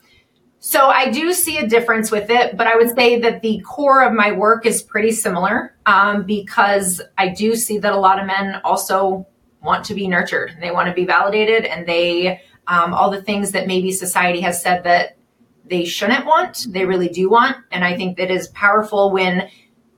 So 0.64 0.90
I 0.90 1.11
do 1.11 1.33
see 1.33 1.59
a 1.59 1.66
difference 1.66 2.12
with 2.12 2.31
it, 2.31 2.57
but 2.57 2.68
I 2.68 2.77
would 2.77 2.94
say 2.94 3.18
that 3.20 3.42
the 3.42 3.61
core 3.66 4.05
of 4.05 4.12
my 4.12 4.31
work 4.31 4.64
is 4.64 4.81
pretty 4.81 5.11
similar 5.11 5.75
um, 5.87 6.25
because 6.25 7.03
I 7.18 7.31
do 7.31 7.57
see 7.57 7.79
that 7.79 7.92
a 7.92 7.98
lot 7.98 8.20
of 8.20 8.27
men 8.27 8.61
also 8.62 9.27
want 9.61 9.85
to 9.87 9.94
be 9.94 10.07
nurtured. 10.07 10.57
They 10.61 10.70
want 10.70 10.87
to 10.87 10.94
be 10.94 11.05
validated, 11.05 11.64
and 11.64 11.85
they 11.85 12.40
um, 12.68 12.94
all 12.94 13.11
the 13.11 13.22
things 13.22 13.51
that 13.51 13.66
maybe 13.66 13.90
society 13.90 14.40
has 14.42 14.62
said 14.62 14.85
that 14.85 15.16
they 15.72 15.87
shouldn't 15.87 16.26
want, 16.26 16.66
they 16.68 16.85
really 16.85 17.08
do 17.08 17.30
want. 17.30 17.56
And 17.70 17.82
I 17.82 17.96
think 17.96 18.18
that 18.18 18.30
is 18.30 18.48
powerful 18.48 19.11
when 19.11 19.48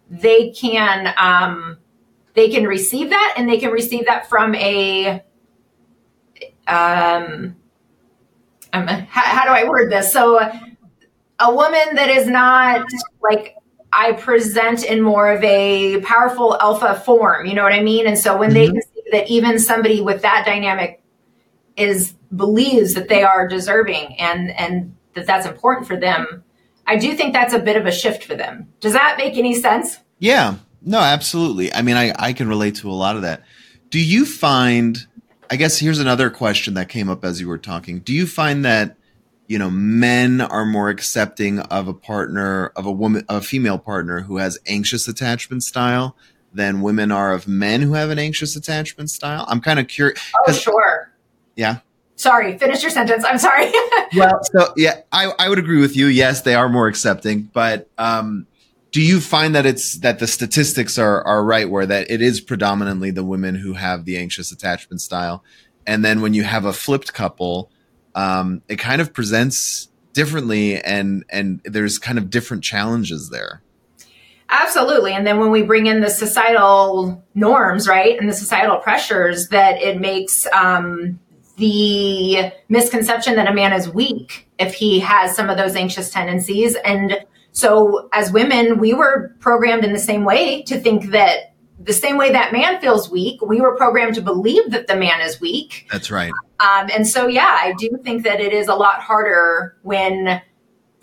they 0.08 0.50
can 0.52 1.12
um, 1.18 1.78
they 2.34 2.48
can 2.48 2.64
receive 2.64 3.10
that, 3.10 3.34
and 3.36 3.48
they 3.48 3.58
can 3.58 3.72
receive 3.72 4.06
that 4.06 4.28
from 4.28 4.54
a 4.54 5.22
um, 6.68 7.56
um, 8.72 8.86
how, 8.86 9.22
how 9.22 9.44
do 9.44 9.50
I 9.50 9.68
word 9.68 9.90
this? 9.90 10.12
So, 10.12 10.38
a 11.40 11.54
woman 11.54 11.94
that 11.94 12.08
is 12.08 12.28
not 12.28 12.86
like 13.20 13.56
I 13.92 14.12
present 14.12 14.84
in 14.84 15.02
more 15.02 15.30
of 15.32 15.42
a 15.42 16.00
powerful 16.02 16.56
alpha 16.60 17.00
form, 17.00 17.46
you 17.46 17.54
know 17.54 17.64
what 17.64 17.72
I 17.72 17.82
mean? 17.82 18.06
And 18.06 18.18
so 18.18 18.36
when 18.36 18.50
mm-hmm. 18.50 18.54
they 18.54 18.66
can 18.68 18.82
see 18.82 19.02
that 19.10 19.28
even 19.28 19.58
somebody 19.58 20.00
with 20.00 20.22
that 20.22 20.44
dynamic 20.46 21.02
is 21.76 22.14
believes 22.34 22.94
that 22.94 23.08
they 23.08 23.22
are 23.22 23.48
deserving 23.48 24.16
and 24.18 24.50
and 24.52 24.94
that 25.14 25.26
that's 25.26 25.46
important 25.46 25.86
for 25.86 25.96
them, 25.96 26.44
I 26.86 26.96
do 26.96 27.14
think 27.14 27.32
that's 27.32 27.54
a 27.54 27.58
bit 27.58 27.76
of 27.76 27.86
a 27.86 27.92
shift 27.92 28.24
for 28.24 28.34
them. 28.34 28.68
Does 28.80 28.92
that 28.92 29.16
make 29.16 29.36
any 29.36 29.54
sense? 29.54 29.98
Yeah. 30.18 30.56
No, 30.82 30.98
absolutely. 30.98 31.72
I 31.72 31.82
mean, 31.82 31.96
I 31.96 32.12
I 32.18 32.32
can 32.32 32.48
relate 32.48 32.76
to 32.76 32.90
a 32.90 32.92
lot 32.92 33.16
of 33.16 33.22
that. 33.22 33.42
Do 33.90 33.98
you 33.98 34.26
find 34.26 35.06
I 35.50 35.56
guess 35.56 35.78
here's 35.78 35.98
another 35.98 36.30
question 36.30 36.74
that 36.74 36.88
came 36.88 37.08
up 37.08 37.24
as 37.24 37.40
you 37.40 37.48
were 37.48 37.58
talking. 37.58 38.00
Do 38.00 38.12
you 38.12 38.26
find 38.26 38.64
that 38.64 38.96
you 39.46 39.58
know 39.58 39.70
men 39.70 40.40
are 40.40 40.64
more 40.64 40.88
accepting 40.88 41.60
of 41.60 41.88
a 41.88 41.94
partner 41.94 42.72
of 42.76 42.86
a 42.86 42.92
woman 42.92 43.24
a 43.28 43.40
female 43.40 43.78
partner 43.78 44.20
who 44.20 44.38
has 44.38 44.58
anxious 44.66 45.08
attachment 45.08 45.62
style 45.62 46.16
than 46.52 46.80
women 46.80 47.10
are 47.10 47.32
of 47.32 47.48
men 47.48 47.82
who 47.82 47.94
have 47.94 48.10
an 48.10 48.18
anxious 48.18 48.56
attachment 48.56 49.10
style? 49.10 49.44
I'm 49.48 49.60
kind 49.60 49.80
of 49.80 49.88
curious. 49.88 50.20
Oh, 50.46 50.52
sure. 50.52 51.10
Yeah. 51.56 51.78
Sorry, 52.16 52.56
finish 52.58 52.82
your 52.82 52.90
sentence. 52.90 53.24
I'm 53.24 53.38
sorry. 53.38 53.72
well, 54.16 54.40
so 54.44 54.72
yeah, 54.76 55.00
I, 55.10 55.32
I 55.38 55.48
would 55.48 55.58
agree 55.58 55.80
with 55.80 55.96
you. 55.96 56.06
Yes, 56.06 56.42
they 56.42 56.54
are 56.54 56.68
more 56.68 56.86
accepting, 56.86 57.50
but 57.52 57.90
um, 57.98 58.46
do 58.94 59.02
you 59.02 59.20
find 59.20 59.56
that 59.56 59.66
it's 59.66 59.98
that 59.98 60.20
the 60.20 60.26
statistics 60.28 60.98
are 60.98 61.20
are 61.26 61.44
right 61.44 61.68
where 61.68 61.84
that 61.84 62.08
it 62.08 62.22
is 62.22 62.40
predominantly 62.40 63.10
the 63.10 63.24
women 63.24 63.56
who 63.56 63.72
have 63.74 64.04
the 64.04 64.16
anxious 64.16 64.52
attachment 64.52 65.00
style 65.00 65.42
and 65.84 66.04
then 66.04 66.22
when 66.22 66.32
you 66.32 66.44
have 66.44 66.64
a 66.64 66.72
flipped 66.72 67.12
couple 67.12 67.70
um, 68.14 68.62
it 68.68 68.76
kind 68.76 69.02
of 69.02 69.12
presents 69.12 69.88
differently 70.12 70.80
and 70.80 71.24
and 71.28 71.60
there's 71.64 71.98
kind 71.98 72.18
of 72.18 72.30
different 72.30 72.62
challenges 72.62 73.30
there 73.30 73.62
absolutely 74.48 75.12
and 75.12 75.26
then 75.26 75.40
when 75.40 75.50
we 75.50 75.62
bring 75.62 75.86
in 75.86 76.00
the 76.00 76.10
societal 76.10 77.20
norms 77.34 77.88
right 77.88 78.16
and 78.20 78.28
the 78.28 78.34
societal 78.34 78.76
pressures 78.76 79.48
that 79.48 79.82
it 79.82 80.00
makes 80.00 80.46
um, 80.52 81.18
the 81.56 82.52
misconception 82.68 83.36
that 83.36 83.48
a 83.48 83.54
man 83.54 83.72
is 83.72 83.88
weak 83.88 84.48
if 84.58 84.74
he 84.74 85.00
has 85.00 85.34
some 85.34 85.48
of 85.50 85.56
those 85.56 85.76
anxious 85.76 86.10
tendencies 86.10 86.76
and 86.84 87.16
so 87.54 88.08
as 88.12 88.32
women, 88.32 88.78
we 88.78 88.94
were 88.94 89.32
programmed 89.38 89.84
in 89.84 89.92
the 89.92 89.98
same 89.98 90.24
way 90.24 90.62
to 90.62 90.78
think 90.78 91.12
that 91.12 91.54
the 91.78 91.92
same 91.92 92.16
way 92.16 92.32
that 92.32 92.52
man 92.52 92.80
feels 92.80 93.08
weak, 93.08 93.40
we 93.42 93.60
were 93.60 93.76
programmed 93.76 94.16
to 94.16 94.22
believe 94.22 94.72
that 94.72 94.88
the 94.88 94.96
man 94.96 95.20
is 95.20 95.40
weak. 95.40 95.86
That's 95.90 96.10
right. 96.10 96.32
Um, 96.58 96.90
and 96.92 97.06
so, 97.06 97.28
yeah, 97.28 97.56
I 97.60 97.72
do 97.78 97.90
think 98.02 98.24
that 98.24 98.40
it 98.40 98.52
is 98.52 98.66
a 98.66 98.74
lot 98.74 99.00
harder 99.00 99.76
when 99.82 100.42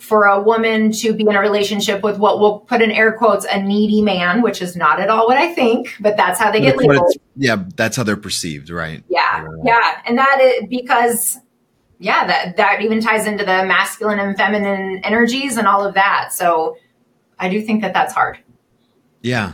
for 0.02 0.26
a 0.26 0.42
woman 0.42 0.92
to 0.92 1.14
be 1.14 1.22
in 1.22 1.36
a 1.36 1.40
relationship 1.40 2.02
with 2.02 2.18
what 2.18 2.40
we'll 2.40 2.60
put 2.62 2.82
in 2.82 2.90
air 2.90 3.12
quotes 3.14 3.46
a 3.46 3.62
needy 3.62 4.02
man, 4.02 4.42
which 4.42 4.60
is 4.60 4.76
not 4.76 5.00
at 5.00 5.10
all 5.10 5.28
what 5.28 5.38
I 5.38 5.54
think, 5.54 5.96
but 6.00 6.18
that's 6.18 6.40
how 6.40 6.52
they 6.52 6.60
get 6.60 6.76
labeled. 6.76 7.14
Yeah, 7.36 7.64
that's 7.76 7.98
how 7.98 8.04
they're 8.04 8.18
perceived, 8.18 8.72
right? 8.72 9.04
Yeah, 9.10 9.48
yeah, 9.64 10.02
and 10.08 10.18
that 10.18 10.42
is 10.42 10.68
because 10.68 11.38
yeah, 12.00 12.26
that 12.26 12.58
that 12.58 12.82
even 12.82 13.00
ties 13.00 13.28
into 13.28 13.46
the 13.46 13.64
masculine 13.64 14.18
and 14.18 14.36
feminine 14.36 15.02
energies 15.04 15.58
and 15.58 15.68
all 15.68 15.86
of 15.86 15.94
that. 15.94 16.34
So 16.34 16.78
I 17.38 17.48
do 17.48 17.62
think 17.62 17.84
that 17.84 17.94
that's 17.94 18.14
hard. 18.14 18.40
Yeah, 19.22 19.52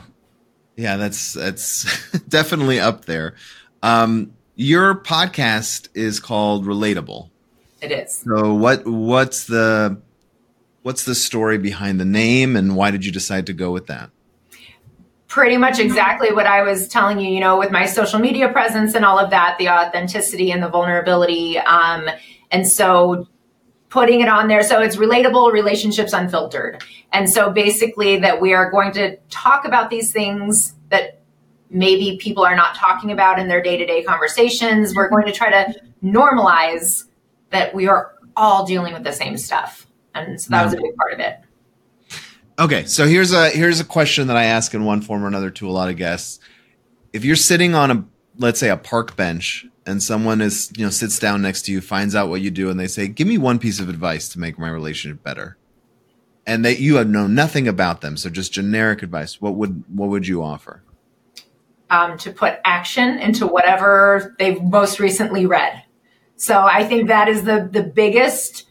yeah, 0.78 0.96
that's 0.96 1.34
that's 1.34 2.10
definitely 2.30 2.80
up 2.80 3.04
there. 3.04 3.36
Um, 3.84 4.32
your 4.56 4.96
podcast 4.96 5.90
is 5.94 6.22
called 6.22 6.66
Relatable. 6.66 7.30
It 7.82 7.92
is. 7.92 8.24
So 8.26 8.54
what 8.54 8.88
what's 8.88 9.44
the 9.44 10.02
what's 10.88 11.04
the 11.04 11.14
story 11.14 11.58
behind 11.58 12.00
the 12.00 12.06
name 12.06 12.56
and 12.56 12.74
why 12.74 12.92
did 12.92 13.04
you 13.04 13.12
decide 13.12 13.46
to 13.46 13.52
go 13.52 13.72
with 13.74 13.88
that? 13.88 14.10
Pretty 15.28 15.58
much 15.58 15.80
exactly 15.80 16.32
what 16.32 16.48
I 16.48 16.62
was 16.62 16.88
telling 16.88 17.20
you, 17.20 17.30
you 17.30 17.42
know, 17.42 17.60
with 17.60 17.72
my 17.72 17.86
social 17.86 18.20
media 18.20 18.48
presence 18.48 18.96
and 18.96 19.04
all 19.04 19.20
of 19.20 19.30
that, 19.32 19.58
the 19.60 19.68
authenticity 19.68 20.50
and 20.50 20.64
the 20.64 20.70
vulnerability. 20.70 21.58
Um, 21.58 22.10
and 22.52 22.66
so 22.66 23.28
putting 23.90 24.22
it 24.22 24.30
on 24.30 24.48
there 24.48 24.64
so 24.64 24.82
it's 24.82 24.96
relatable 24.96 25.52
relationships 25.52 26.14
unfiltered 26.14 26.82
and 27.12 27.30
so 27.30 27.52
basically 27.52 28.18
that 28.20 28.40
we 28.40 28.54
are 28.54 28.72
going 28.72 28.94
to 28.94 29.18
talk 29.30 29.66
about 29.66 29.90
these 29.90 30.14
things 30.14 30.74
that 30.90 31.20
maybe 31.70 32.18
people 32.22 32.46
are 32.46 32.56
not 32.56 32.76
talking 32.76 33.12
about 33.12 33.40
in 33.40 33.50
their 33.50 33.62
day-to-day 33.62 34.04
conversations 34.04 34.94
we're 34.94 35.10
going 35.10 35.26
to 35.26 35.32
try 35.32 35.50
to 35.50 35.82
normalize 36.04 37.06
that 37.50 37.74
we 37.74 37.88
are 37.88 38.14
all 38.36 38.66
dealing 38.66 38.94
with 38.94 39.04
the 39.04 39.14
same 39.14 39.38
stuff 39.38 39.87
and 40.14 40.40
so 40.40 40.50
that 40.50 40.64
was 40.64 40.74
a 40.74 40.78
big 40.78 40.96
part 40.96 41.14
of 41.14 41.20
it. 41.20 41.40
Okay 42.60 42.86
so 42.86 43.06
here's 43.06 43.32
a 43.32 43.50
here's 43.50 43.80
a 43.80 43.86
question 43.86 44.28
that 44.28 44.38
i 44.38 44.46
ask 44.46 44.74
in 44.74 44.84
one 44.84 45.02
form 45.02 45.24
or 45.24 45.28
another 45.28 45.52
to 45.52 45.70
a 45.70 45.72
lot 45.72 45.90
of 45.90 45.98
guests. 45.98 46.40
If 47.14 47.24
you're 47.24 47.36
sitting 47.36 47.76
on 47.76 47.92
a 47.92 48.06
let's 48.38 48.60
say 48.60 48.70
a 48.70 48.78
park 48.78 49.16
bench 49.16 49.66
and 49.86 50.02
someone 50.02 50.42
is 50.42 50.72
you 50.76 50.86
know 50.86 50.90
sits 50.90 51.20
down 51.20 51.42
next 51.42 51.64
to 51.64 51.72
you 51.72 51.82
finds 51.82 52.16
out 52.16 52.30
what 52.30 52.42
you 52.42 52.52
do 52.52 52.70
and 52.70 52.80
they 52.80 52.88
say 52.88 53.08
give 53.08 53.28
me 53.28 53.38
one 53.38 53.60
piece 53.60 53.80
of 53.80 53.90
advice 53.90 54.30
to 54.30 54.40
make 54.40 54.58
my 54.58 54.70
relationship 54.70 55.24
better. 55.24 55.58
And 56.46 56.64
that 56.64 56.80
you 56.80 56.96
have 56.96 57.10
known 57.10 57.36
nothing 57.36 57.68
about 57.68 58.02
them 58.02 58.16
so 58.18 58.30
just 58.30 58.54
generic 58.54 59.04
advice 59.04 59.42
what 59.42 59.56
would 59.56 59.84
what 59.88 60.10
would 60.10 60.28
you 60.28 60.44
offer? 60.44 60.82
Um, 61.90 62.18
to 62.18 62.32
put 62.32 62.60
action 62.66 63.18
into 63.20 63.48
whatever 63.48 64.36
they've 64.40 64.62
most 64.62 65.00
recently 65.00 65.46
read. 65.46 65.84
So 66.38 66.62
i 66.62 66.84
think 66.84 67.08
that 67.08 67.28
is 67.28 67.44
the 67.44 67.70
the 67.72 67.84
biggest 67.84 68.68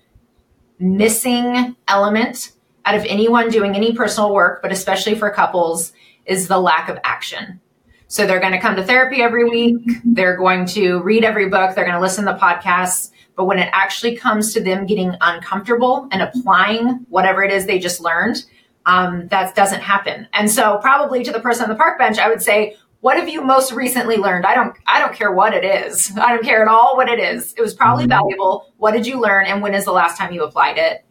missing 0.79 1.77
element 1.89 2.53
out 2.85 2.95
of 2.95 3.05
anyone 3.05 3.49
doing 3.49 3.75
any 3.75 3.95
personal 3.95 4.33
work 4.33 4.62
but 4.62 4.73
especially 4.73 5.15
for 5.15 5.31
couples 5.31 5.93
is 6.25 6.49
the 6.49 6.59
lack 6.59 6.89
of 6.89 6.99
action 7.05 7.61
so 8.09 8.27
they're 8.27 8.41
going 8.41 8.53
to 8.53 8.61
come 8.61 8.77
to 8.77 8.85
therapy 8.85 9.21
every 9.21 9.45
week. 9.45 9.77
They're 10.05 10.37
going 10.37 10.67
to 10.67 11.03
read 11.03 11.25
every 11.25 11.49
book. 11.49 11.75
They're 11.75 11.85
going 11.85 11.97
to 11.97 12.01
listen 12.01 12.25
to 12.27 12.35
podcasts. 12.35 13.11
But 13.37 13.47
when 13.47 13.59
it 13.59 13.69
actually 13.73 14.17
comes 14.17 14.55
to 14.55 14.62
them 14.62 14.87
getting 14.87 15.15
uncomfortable 15.21 16.09
and 16.12 16.23
applying 16.23 17.05
whatever 17.09 17.43
it 17.43 17.53
is 17.53 17.67
they 17.67 17.79
just 17.79 18.01
learned, 18.01 18.45
um, 18.87 19.27
that 19.29 19.55
doesn't 19.55 19.81
happen. 19.81 20.29
And 20.33 20.51
so 20.51 20.79
probably 20.79 21.25
to 21.25 21.33
the 21.33 21.41
person 21.41 21.65
on 21.65 21.69
the 21.69 21.75
park 21.75 21.99
bench, 21.99 22.19
I 22.19 22.29
would 22.29 22.41
say, 22.41 22.77
what 23.07 23.16
have 23.16 23.29
you 23.29 23.40
most 23.40 23.71
recently 23.71 24.16
learned? 24.16 24.45
I 24.45 24.53
don't, 24.57 24.77
I 24.85 24.99
don't 24.99 25.14
care 25.14 25.31
what 25.31 25.55
it 25.55 25.64
is. 25.64 26.11
I 26.19 26.31
don't 26.33 26.42
care 26.42 26.61
at 26.61 26.66
all 26.66 26.97
what 26.97 27.09
it 27.09 27.21
is. 27.21 27.55
It 27.57 27.61
was 27.61 27.73
probably 27.73 28.03
mm-hmm. 28.03 28.19
valuable. 28.19 28.75
What 28.79 28.95
did 28.95 29.07
you 29.07 29.21
learn? 29.21 29.47
And 29.47 29.62
when 29.62 29.75
is 29.75 29.85
the 29.85 29.92
last 29.92 30.19
time 30.19 30.33
you 30.33 30.42
applied 30.42 30.77
it? 30.77 31.05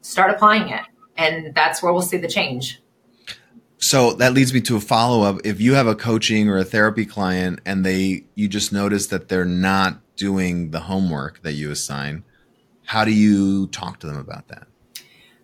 Start 0.00 0.32
applying 0.32 0.70
it. 0.70 0.82
And 1.16 1.54
that's 1.54 1.84
where 1.84 1.92
we'll 1.92 2.02
see 2.02 2.16
the 2.16 2.26
change 2.26 2.82
so 3.78 4.14
that 4.14 4.32
leads 4.32 4.52
me 4.52 4.60
to 4.62 4.76
a 4.76 4.80
follow 4.80 5.22
up. 5.22 5.38
If 5.44 5.60
you 5.60 5.74
have 5.74 5.86
a 5.86 5.94
coaching 5.94 6.48
or 6.48 6.56
a 6.56 6.64
therapy 6.64 7.04
client 7.04 7.60
and 7.64 7.84
they 7.84 8.24
you 8.34 8.48
just 8.48 8.72
notice 8.72 9.06
that 9.08 9.28
they're 9.28 9.44
not 9.44 10.00
doing 10.16 10.70
the 10.70 10.80
homework 10.80 11.42
that 11.42 11.52
you 11.52 11.70
assign, 11.70 12.24
how 12.86 13.04
do 13.04 13.12
you 13.12 13.68
talk 13.68 14.00
to 14.00 14.06
them 14.06 14.16
about 14.16 14.48
that? 14.48 14.66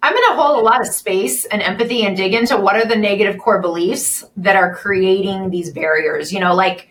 I'm 0.02 0.12
going 0.12 0.28
to 0.30 0.42
hold 0.42 0.58
a 0.58 0.62
lot 0.62 0.80
of 0.80 0.88
space 0.88 1.44
and 1.44 1.62
empathy 1.62 2.04
and 2.04 2.16
dig 2.16 2.34
into 2.34 2.56
what 2.56 2.74
are 2.74 2.84
the 2.84 2.96
negative 2.96 3.38
core 3.38 3.60
beliefs 3.60 4.24
that 4.36 4.56
are 4.56 4.74
creating 4.74 5.50
these 5.50 5.70
barriers. 5.70 6.32
You 6.32 6.40
know, 6.40 6.54
like 6.54 6.88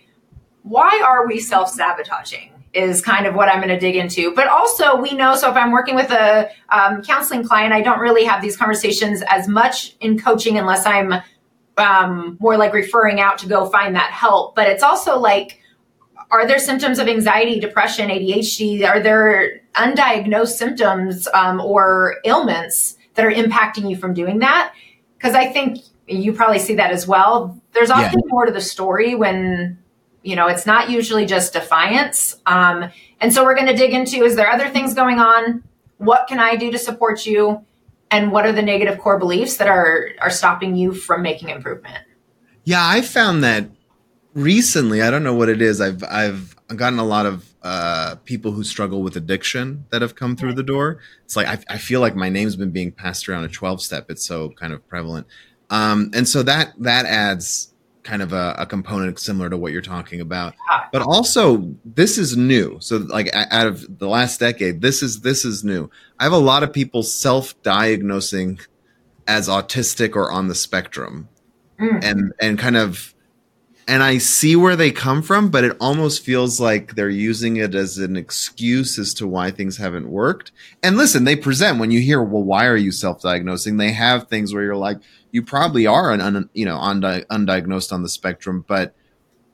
why 0.63 1.02
are 1.06 1.28
we 1.28 1.39
self 1.39 1.69
sabotaging? 1.69 2.54
Is 2.74 3.02
kind 3.02 3.26
of 3.26 3.36
what 3.36 3.50
I'm 3.50 3.58
going 3.58 3.67
to 3.67 3.80
dig 3.80 3.97
into. 3.97 4.34
But 4.34 4.47
also, 4.47 4.95
we 4.95 5.12
know 5.12 5.36
so 5.36 5.50
if 5.52 5.58
I'm 5.58 5.71
working 5.71 5.93
with 5.93 6.10
a 6.10 6.50
um, 6.69 7.02
counseling 7.02 7.45
client, 7.45 7.74
I 7.74 7.82
don't 7.82 8.00
really 8.00 8.24
have 8.24 8.41
these 8.41 8.56
conversations 8.56 9.21
as 9.28 9.50
much 9.50 9.97
in 10.00 10.17
coaching 10.17 10.58
unless 10.58 10.86
I'm 10.86 11.21
um, 11.78 12.38
more 12.39 12.56
like 12.56 12.74
referring 12.74 13.19
out 13.19 13.38
to 13.39 13.47
go 13.47 13.69
find 13.69 13.93
that 13.97 14.12
help. 14.12 14.56
But 14.56 14.69
it's 14.69 14.84
also 14.84 15.19
like, 15.19 15.60
are 16.30 16.47
there 16.47 16.60
symptoms 16.60 16.97
of 16.97 17.10
anxiety, 17.10 17.60
depression, 17.60 18.10
ADHD? 18.10 18.88
Are 18.88 19.02
there 19.02 19.60
undiagnosed 19.76 20.56
symptoms 20.56 21.28
um, 21.34 21.60
or 21.60 22.19
ailments 22.24 22.95
that 23.15 23.26
are 23.26 23.32
impacting 23.32 23.89
you 23.89 23.95
from 23.95 24.13
doing 24.13 24.39
that? 24.39 24.74
Because 25.17 25.36
I 25.36 25.47
think 25.47 25.80
you 26.08 26.34
probably 26.34 26.60
see 26.60 26.76
that 26.76 26.91
as 26.91 27.08
well. 27.08 27.60
There's 27.74 27.89
often 27.89 28.19
yeah. 28.19 28.30
more 28.30 28.45
to 28.45 28.52
the 28.52 28.62
story 28.62 29.15
when 29.15 29.78
you 30.24 30.36
know 30.36 30.47
it's 30.47 30.65
not 30.65 30.89
usually 30.89 31.26
just 31.26 31.54
defiance. 31.54 32.36
Um, 32.45 32.91
and 33.19 33.34
so 33.34 33.43
we're 33.43 33.56
going 33.56 33.67
to 33.67 33.76
dig 33.76 33.93
into: 33.93 34.24
is 34.24 34.36
there 34.36 34.50
other 34.50 34.69
things 34.69 34.93
going 34.93 35.19
on? 35.19 35.63
what 36.02 36.28
can 36.28 36.39
I 36.39 36.56
do 36.56 36.71
to 36.71 36.80
support 36.80 37.26
you? 37.26 37.63
And 38.10 38.32
what 38.32 38.45
are 38.45 38.52
the 38.52 38.62
negative 38.62 39.00
core 39.00 39.19
beliefs 39.19 39.58
that 39.58 39.67
are 39.67 40.10
are 40.19 40.30
stopping 40.30 40.76
you 40.76 40.93
from 40.93 41.21
making 41.21 41.50
improvement? 41.50 42.04
Yeah, 42.65 42.86
I 42.86 43.02
found 43.02 43.43
that 43.43 43.69
recently. 44.34 45.02
I 45.02 45.12
don't 45.12 45.24
know 45.24 45.34
what 45.34 45.50
it 45.50 45.62
is. 45.62 45.82
I've 45.82 46.04
I've 46.04 46.56
gotten 46.76 47.00
a 47.00 47.06
lot 47.06 47.26
of 47.26 47.54
uh, 47.63 48.15
people 48.24 48.52
who 48.52 48.63
struggle 48.63 49.02
with 49.02 49.15
addiction 49.15 49.86
that 49.89 50.02
have 50.02 50.15
come 50.15 50.36
through 50.36 50.54
the 50.54 50.63
door. 50.63 51.00
It's 51.26 51.36
like 51.36 51.48
I, 51.48 51.60
I 51.70 51.78
feel 51.78 52.02
like 52.02 52.15
my 52.15 52.30
name's 52.30 52.56
been 52.56 52.72
being 52.72 52.91
passed 52.91 53.28
around 53.28 53.44
a 53.44 53.50
twelve 53.50 53.82
step. 53.82 54.10
It's 54.10 54.26
so 54.26 54.50
kind 54.52 54.74
of 54.74 54.88
prevalent, 54.88 55.28
um, 55.70 56.12
and 56.13 56.28
so 56.28 56.44
that 56.44 56.74
that 56.80 57.06
adds 57.06 57.74
kind 58.04 58.24
of 58.24 58.34
a, 58.34 58.56
a, 58.58 58.65
component 58.65 59.20
similar 59.20 59.48
to 59.48 59.56
what 59.56 59.72
you're 59.72 59.80
talking 59.80 60.22
about 60.22 60.56
but 60.91 61.04
also 61.04 61.72
this 61.86 62.17
is 62.17 62.36
new 62.36 62.76
so 62.80 62.98
like 62.98 63.30
out 63.36 63.67
of 63.67 64.00
the 64.00 64.08
last 64.08 64.39
decade 64.39 64.82
this 64.82 65.04
is 65.04 65.22
this 65.22 65.46
is 65.46 65.63
new 65.63 65.88
i 66.20 66.24
have 66.24 66.34
a 66.34 66.38
lot 66.38 66.63
of 66.63 66.74
people 66.74 67.04
self-diagnosing 67.04 68.60
as 69.28 69.48
autistic 69.48 70.15
or 70.15 70.32
on 70.32 70.48
the 70.48 70.56
spectrum 70.56 71.30
mm. 71.80 72.04
and 72.04 72.34
and 72.39 72.58
kind 72.58 72.76
of 72.76 73.13
and 73.91 74.01
i 74.01 74.17
see 74.17 74.56
where 74.56 74.75
they 74.75 74.91
come 74.91 75.21
from 75.21 75.49
but 75.49 75.63
it 75.63 75.77
almost 75.80 76.23
feels 76.23 76.60
like 76.60 76.95
they're 76.95 77.10
using 77.10 77.58
it 77.58 77.75
as 77.75 77.97
an 77.97 78.15
excuse 78.15 78.97
as 78.97 79.13
to 79.13 79.27
why 79.27 79.51
things 79.51 79.77
haven't 79.77 80.10
worked 80.10 80.51
and 80.82 80.97
listen 80.97 81.23
they 81.25 81.36
present 81.36 81.80
when 81.80 81.91
you 81.91 81.99
hear 81.99 82.23
well 82.23 82.43
why 82.43 82.65
are 82.65 82.77
you 82.77 82.91
self-diagnosing 82.91 83.77
they 83.77 83.91
have 83.91 84.27
things 84.27 84.54
where 84.54 84.63
you're 84.63 84.75
like 84.75 84.97
you 85.32 85.41
probably 85.41 85.88
are 85.88 86.12
an 86.12 86.21
un, 86.21 86.49
you 86.54 86.65
know 86.65 86.77
undi- 86.77 87.25
undiagnosed 87.25 87.91
on 87.91 88.04
the 88.04 88.10
spectrum, 88.10 88.63
but 88.67 88.93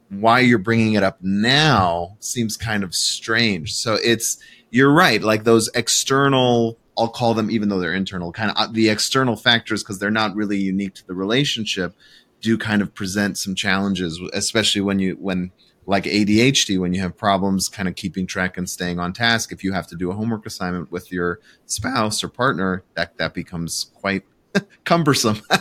why 0.10 0.40
you're 0.40 0.58
bringing 0.58 0.94
it 0.94 1.04
up 1.04 1.18
now 1.22 2.16
seems 2.20 2.58
kind 2.58 2.84
of 2.84 2.96
strange. 2.96 3.74
So 3.74 3.98
it's 4.04 4.38
you're 4.72 4.92
right, 4.92 5.22
like 5.22 5.44
those 5.44 5.70
external. 5.74 6.78
I'll 6.98 7.08
call 7.08 7.36
them, 7.36 7.52
even 7.52 7.70
though 7.70 7.80
they're 7.80 7.94
internal, 7.94 8.32
kind 8.32 8.50
of 8.50 8.58
uh, 8.58 8.68
the 8.72 8.90
external 8.90 9.36
factors 9.36 9.84
because 9.84 10.00
they're 10.00 10.10
not 10.10 10.36
really 10.36 10.58
unique 10.58 10.96
to 10.96 11.06
the 11.06 11.14
relationship. 11.14 11.94
Do 12.42 12.58
kind 12.58 12.82
of 12.82 12.94
present 12.94 13.38
some 13.38 13.56
challenges, 13.56 14.20
especially 14.34 14.82
when 14.82 15.00
you 15.00 15.18
when 15.20 15.52
like 15.88 16.04
ADHD, 16.04 16.78
when 16.80 16.94
you 16.94 17.02
have 17.02 17.18
problems 17.18 17.70
kind 17.70 17.88
of 17.88 17.96
keeping 17.96 18.28
track 18.28 18.58
and 18.58 18.70
staying 18.70 19.00
on 19.00 19.14
task. 19.14 19.54
If 19.54 19.64
you 19.64 19.72
have 19.72 19.88
to 19.88 19.96
do 19.96 20.12
a 20.12 20.14
homework 20.14 20.46
assignment 20.46 20.92
with 20.92 21.12
your 21.12 21.40
spouse 21.66 22.24
or 22.24 22.28
partner, 22.28 22.84
that 22.96 23.18
that 23.18 23.34
becomes 23.34 23.92
quite 23.96 24.24
cumbersome. 24.84 25.42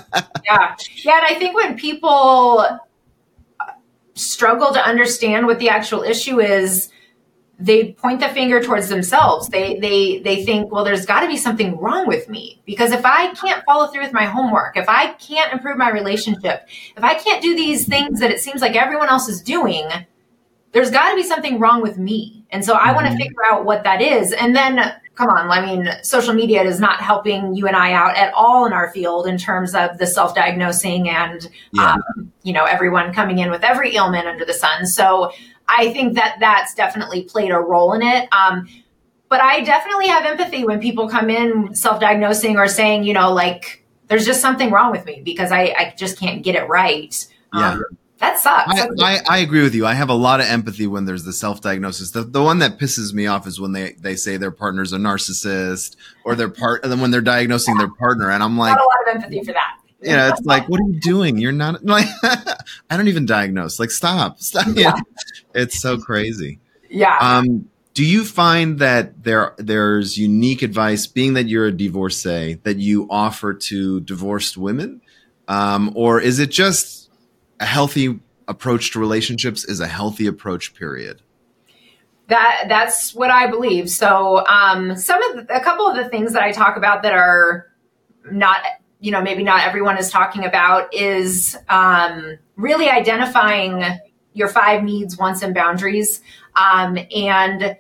yeah. 0.45 0.75
Yeah. 0.97 1.17
And 1.17 1.27
I 1.27 1.35
think 1.39 1.55
when 1.55 1.79
people 1.79 2.67
uh, 3.61 3.65
struggle 4.15 4.73
to 4.73 4.85
understand 4.85 5.47
what 5.47 5.61
the 5.61 5.69
actual 5.69 6.03
issue 6.03 6.41
is, 6.41 6.91
they 7.59 7.93
point 7.93 8.21
the 8.21 8.29
finger 8.29 8.63
towards 8.63 8.89
themselves. 8.89 9.49
They 9.49 9.79
they 9.79 10.19
they 10.19 10.45
think, 10.45 10.71
well, 10.71 10.85
there's 10.85 11.07
got 11.07 11.21
to 11.21 11.29
be 11.29 11.37
something 11.37 11.79
wrong 11.79 12.07
with 12.07 12.29
me 12.29 12.61
because 12.67 12.93
if 12.93 13.05
I 13.05 13.33
can't 13.35 13.65
follow 13.65 13.87
through 13.87 14.03
with 14.03 14.13
my 14.13 14.27
homework, 14.27 14.77
if 14.77 14.89
I 14.89 15.13
can't 15.15 15.53
improve 15.53 15.79
my 15.79 15.91
relationship, 15.91 16.69
if 16.97 17.03
I 17.03 17.15
can't 17.15 17.43
do 17.43 17.57
these 17.57 17.87
things 17.87 18.21
that 18.21 18.31
it 18.31 18.41
seems 18.41 18.61
like 18.61 18.77
everyone 18.77 19.09
else 19.09 19.29
is 19.29 19.41
doing, 19.41 19.89
there's 20.73 20.91
got 20.91 21.11
to 21.11 21.17
be 21.17 21.23
something 21.23 21.59
wrong 21.59 21.81
with 21.81 21.97
me. 21.97 22.45
And 22.51 22.65
so 22.65 22.75
I 22.75 22.89
mm-hmm. 22.89 22.95
want 22.95 23.07
to 23.09 23.17
figure 23.17 23.45
out 23.51 23.65
what 23.65 23.85
that 23.85 24.03
is. 24.03 24.33
And 24.33 24.55
then 24.55 24.93
come 25.15 25.31
on, 25.31 25.51
I 25.51 25.65
mean, 25.65 25.89
social 26.03 26.35
media 26.35 26.63
is 26.63 26.79
not 26.79 27.01
helping 27.01 27.55
you 27.55 27.67
and 27.67 27.75
I 27.75 27.93
out 27.93 28.17
at 28.17 28.35
all 28.35 28.67
in 28.67 28.75
our 28.75 28.91
field 28.91 29.27
in 29.27 29.39
terms 29.39 29.75
of 29.75 29.97
the 29.97 30.07
self 30.07 30.35
diagnosing 30.35 31.09
and, 31.09 31.49
yeah. 31.73 31.95
um, 31.95 32.33
you 32.43 32.53
know, 32.53 32.65
everyone 32.65 33.15
coming 33.15 33.39
in 33.39 33.51
with 33.51 33.65
every 33.65 33.97
ailment 33.97 34.27
under 34.27 34.45
the 34.45 34.53
sun. 34.53 34.87
So 34.87 35.33
I 35.69 35.93
think 35.93 36.15
that 36.15 36.37
that's 36.41 36.75
definitely 36.75 37.25
played 37.25 37.51
a 37.51 37.59
role 37.59 37.93
in 37.93 38.03
it. 38.03 38.29
Um, 38.33 38.69
but 39.29 39.41
I 39.41 39.63
definitely 39.63 40.07
have 40.09 40.25
empathy 40.25 40.65
when 40.65 40.81
people 40.81 41.09
come 41.09 41.31
in 41.31 41.75
self 41.75 42.01
diagnosing 42.01 42.57
or 42.59 42.69
saying, 42.69 43.05
you 43.05 43.13
know, 43.13 43.33
like, 43.33 43.85
there's 44.09 44.25
just 44.25 44.41
something 44.41 44.71
wrong 44.71 44.93
with 44.93 45.05
me 45.05 45.21
because 45.25 45.51
I, 45.51 45.63
I 45.77 45.95
just 45.97 46.19
can't 46.19 46.43
get 46.43 46.55
it 46.55 46.69
right. 46.69 47.27
Yeah. 47.53 47.71
Um, 47.71 47.85
that 48.19 48.39
sucks. 48.39 48.81
I, 48.81 48.89
I, 49.03 49.19
I, 49.29 49.39
agree 49.39 49.63
with 49.63 49.75
you. 49.75 49.85
I 49.85 49.93
have 49.93 50.09
a 50.09 50.15
lot 50.15 50.41
of 50.41 50.47
empathy 50.47 50.87
when 50.87 51.05
there's 51.05 51.25
the 51.25 51.35
self 51.35 51.61
diagnosis. 51.61 52.13
The, 52.13 52.23
the 52.23 52.43
one 52.43 52.61
that 52.61 52.79
pisses 52.79 53.13
me 53.13 53.27
off 53.27 53.47
is 53.47 53.61
when 53.61 53.73
they, 53.73 53.93
they 53.93 54.17
say 54.17 54.39
their 54.39 54.51
partner's 54.51 54.95
a 54.95 54.97
narcissist 54.97 55.97
or 56.25 56.35
their 56.35 56.49
part, 56.49 56.83
and 56.83 56.91
then 56.91 57.01
when 57.01 57.11
they're 57.11 57.21
diagnosing 57.21 57.75
yeah. 57.75 57.83
their 57.83 57.95
partner, 57.95 58.31
and 58.31 58.43
I'm 58.43 58.57
like, 58.57 58.75
not 58.75 58.81
a 58.81 58.85
lot 58.85 59.17
of 59.17 59.23
empathy 59.23 59.45
for 59.45 59.53
that. 59.53 59.76
Yeah, 60.01 60.31
it's 60.31 60.43
like, 60.43 60.69
what 60.69 60.81
are 60.81 60.89
you 60.89 61.01
doing? 61.01 61.39
You're 61.39 61.53
not 61.53 61.85
like, 61.85 62.07
I 62.23 62.97
don't 62.97 63.09
even 63.09 63.27
diagnose. 63.27 63.81
Like, 63.81 63.91
stop, 63.91 64.39
stop. 64.41 64.67
Yeah. 64.75 64.95
It's 65.55 65.81
so 65.81 65.99
crazy. 65.99 66.61
Yeah. 66.91 67.17
Um, 67.21 67.69
do 67.95 68.05
you 68.05 68.25
find 68.25 68.79
that 68.79 69.25
there 69.25 69.55
there's 69.57 70.19
unique 70.19 70.61
advice, 70.61 71.07
being 71.07 71.33
that 71.33 71.47
you're 71.49 71.67
a 71.67 71.73
divorcee, 71.73 72.61
that 72.63 72.77
you 72.77 73.07
offer 73.09 73.55
to 73.55 74.01
divorced 74.01 74.59
women, 74.59 75.01
um, 75.49 75.93
or 75.95 76.21
is 76.21 76.39
it 76.39 76.51
just 76.51 77.11
a 77.59 77.65
healthy 77.65 78.21
approach 78.49 78.93
to 78.93 79.01
relationships 79.01 79.65
is 79.65 79.81
a 79.81 79.87
healthy 79.87 80.27
approach 80.27 80.75
period 80.75 81.21
that 82.29 82.67
that's 82.69 83.15
what 83.15 83.31
i 83.31 83.47
believe 83.47 83.91
so 83.91 84.47
um, 84.47 84.97
some 84.97 85.23
of 85.23 85.47
the, 85.47 85.57
a 85.57 85.61
couple 85.61 85.87
of 85.87 85.97
the 85.97 86.09
things 86.09 86.33
that 86.33 86.43
i 86.43 86.53
talk 86.53 86.77
about 86.77 87.03
that 87.03 87.13
are 87.13 87.67
not 88.31 88.61
you 89.01 89.11
know 89.11 89.21
maybe 89.21 89.43
not 89.43 89.67
everyone 89.67 89.99
is 89.99 90.11
talking 90.11 90.45
about 90.45 90.93
is 90.93 91.57
um, 91.69 92.39
really 92.57 92.89
identifying 92.89 93.85
your 94.33 94.49
five 94.49 94.83
needs 94.83 95.17
wants 95.17 95.43
and 95.43 95.55
boundaries 95.55 96.21
um, 96.57 96.99
and 97.15 97.77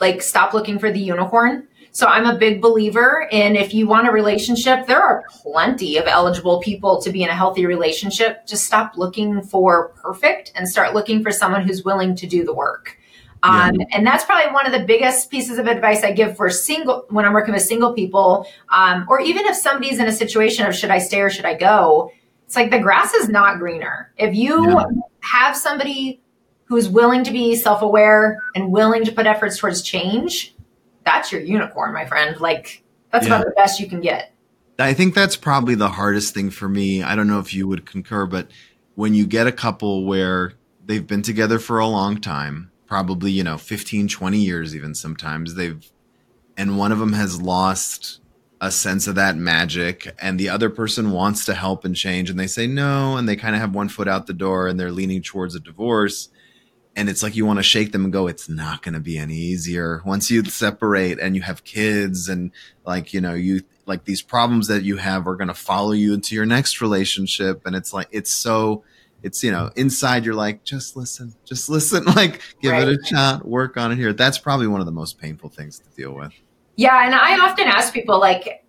like 0.00 0.22
stop 0.22 0.54
looking 0.54 0.78
for 0.78 0.90
the 0.90 1.00
unicorn 1.00 1.66
so 1.94 2.08
I'm 2.08 2.26
a 2.26 2.36
big 2.36 2.60
believer 2.60 3.28
in 3.30 3.54
if 3.54 3.72
you 3.72 3.86
want 3.86 4.08
a 4.08 4.10
relationship, 4.10 4.88
there 4.88 5.00
are 5.00 5.22
plenty 5.30 5.96
of 5.96 6.08
eligible 6.08 6.60
people 6.60 7.00
to 7.00 7.08
be 7.12 7.22
in 7.22 7.28
a 7.28 7.36
healthy 7.36 7.66
relationship. 7.66 8.44
Just 8.48 8.66
stop 8.66 8.96
looking 8.96 9.40
for 9.40 9.90
perfect 9.90 10.50
and 10.56 10.68
start 10.68 10.92
looking 10.92 11.22
for 11.22 11.30
someone 11.30 11.62
who's 11.62 11.84
willing 11.84 12.16
to 12.16 12.26
do 12.26 12.44
the 12.44 12.52
work. 12.52 12.98
Um, 13.44 13.74
yeah. 13.74 13.86
And 13.92 14.06
that's 14.06 14.24
probably 14.24 14.52
one 14.52 14.64
of 14.66 14.72
the 14.72 14.86
biggest 14.86 15.30
pieces 15.30 15.58
of 15.58 15.66
advice 15.66 16.02
I 16.02 16.12
give 16.12 16.36
for 16.36 16.48
single 16.48 17.04
when 17.10 17.26
I'm 17.26 17.34
working 17.34 17.52
with 17.52 17.62
single 17.62 17.92
people, 17.92 18.46
um, 18.70 19.04
or 19.08 19.20
even 19.20 19.44
if 19.44 19.54
somebody's 19.54 19.98
in 20.00 20.06
a 20.06 20.12
situation 20.12 20.66
of 20.66 20.74
should 20.74 20.90
I 20.90 20.98
stay 20.98 21.20
or 21.20 21.28
should 21.28 21.44
I 21.44 21.54
go. 21.54 22.10
It's 22.46 22.56
like 22.56 22.70
the 22.70 22.78
grass 22.78 23.12
is 23.12 23.28
not 23.28 23.58
greener. 23.58 24.12
If 24.16 24.34
you 24.34 24.70
yeah. 24.70 24.84
have 25.20 25.56
somebody 25.56 26.22
who's 26.64 26.88
willing 26.88 27.22
to 27.24 27.30
be 27.30 27.54
self-aware 27.54 28.40
and 28.54 28.72
willing 28.72 29.04
to 29.04 29.12
put 29.12 29.26
efforts 29.26 29.58
towards 29.58 29.82
change, 29.82 30.54
that's 31.04 31.30
your 31.30 31.42
unicorn, 31.42 31.92
my 31.92 32.06
friend. 32.06 32.40
Like 32.40 32.82
that's 33.10 33.26
yeah. 33.26 33.34
about 33.36 33.44
the 33.44 33.52
best 33.52 33.78
you 33.78 33.88
can 33.88 34.00
get. 34.00 34.32
I 34.78 34.94
think 34.94 35.14
that's 35.14 35.36
probably 35.36 35.74
the 35.74 35.90
hardest 35.90 36.34
thing 36.34 36.50
for 36.50 36.68
me. 36.68 37.02
I 37.02 37.14
don't 37.14 37.28
know 37.28 37.38
if 37.38 37.52
you 37.52 37.68
would 37.68 37.86
concur, 37.86 38.26
but 38.26 38.50
when 38.94 39.14
you 39.14 39.26
get 39.26 39.46
a 39.46 39.52
couple 39.52 40.04
where 40.04 40.54
they've 40.84 41.06
been 41.06 41.22
together 41.22 41.58
for 41.58 41.78
a 41.78 41.86
long 41.86 42.20
time, 42.20 42.70
probably, 42.86 43.30
you 43.30 43.44
know, 43.44 43.58
15, 43.58 44.08
20 44.08 44.38
years 44.38 44.74
even 44.74 44.94
sometimes, 44.94 45.54
they've 45.54 45.90
and 46.56 46.78
one 46.78 46.92
of 46.92 46.98
them 46.98 47.12
has 47.14 47.40
lost 47.40 48.20
a 48.60 48.70
sense 48.70 49.06
of 49.06 49.16
that 49.16 49.36
magic 49.36 50.14
and 50.20 50.38
the 50.38 50.48
other 50.48 50.70
person 50.70 51.10
wants 51.10 51.44
to 51.44 51.54
help 51.54 51.84
and 51.84 51.96
change 51.96 52.30
and 52.30 52.38
they 52.38 52.46
say 52.46 52.66
no 52.66 53.16
and 53.16 53.28
they 53.28 53.36
kind 53.36 53.54
of 53.54 53.60
have 53.60 53.74
one 53.74 53.88
foot 53.88 54.08
out 54.08 54.26
the 54.26 54.32
door 54.32 54.68
and 54.68 54.78
they're 54.78 54.92
leaning 54.92 55.20
towards 55.20 55.54
a 55.54 55.60
divorce 55.60 56.28
and 56.96 57.08
it's 57.08 57.22
like 57.22 57.34
you 57.34 57.44
want 57.44 57.58
to 57.58 57.62
shake 57.62 57.92
them 57.92 58.04
and 58.04 58.12
go 58.12 58.26
it's 58.26 58.48
not 58.48 58.82
going 58.82 58.94
to 58.94 59.00
be 59.00 59.18
any 59.18 59.34
easier. 59.34 60.00
Once 60.04 60.30
you 60.30 60.44
separate 60.44 61.18
and 61.18 61.34
you 61.34 61.42
have 61.42 61.64
kids 61.64 62.28
and 62.28 62.52
like 62.86 63.12
you 63.12 63.20
know 63.20 63.34
you 63.34 63.62
like 63.86 64.04
these 64.04 64.22
problems 64.22 64.68
that 64.68 64.82
you 64.82 64.96
have 64.96 65.26
are 65.26 65.36
going 65.36 65.48
to 65.48 65.54
follow 65.54 65.92
you 65.92 66.14
into 66.14 66.34
your 66.34 66.46
next 66.46 66.80
relationship 66.80 67.62
and 67.66 67.74
it's 67.74 67.92
like 67.92 68.08
it's 68.12 68.32
so 68.32 68.84
it's 69.24 69.42
you 69.42 69.50
know 69.50 69.70
inside 69.76 70.24
you're 70.24 70.34
like 70.34 70.62
just 70.64 70.96
listen 70.96 71.34
just 71.44 71.68
listen 71.68 72.04
like 72.16 72.40
give 72.62 72.72
right. 72.72 72.88
it 72.88 73.00
a 73.00 73.06
shot 73.06 73.46
work 73.46 73.76
on 73.76 73.90
it 73.90 73.96
here 73.96 74.12
that's 74.12 74.38
probably 74.38 74.66
one 74.66 74.80
of 74.80 74.86
the 74.86 74.92
most 74.92 75.18
painful 75.18 75.48
things 75.48 75.78
to 75.78 75.88
deal 75.96 76.12
with 76.12 76.32
yeah 76.76 77.04
and 77.04 77.14
i 77.14 77.38
often 77.40 77.66
ask 77.66 77.92
people 77.92 78.20
like 78.20 78.64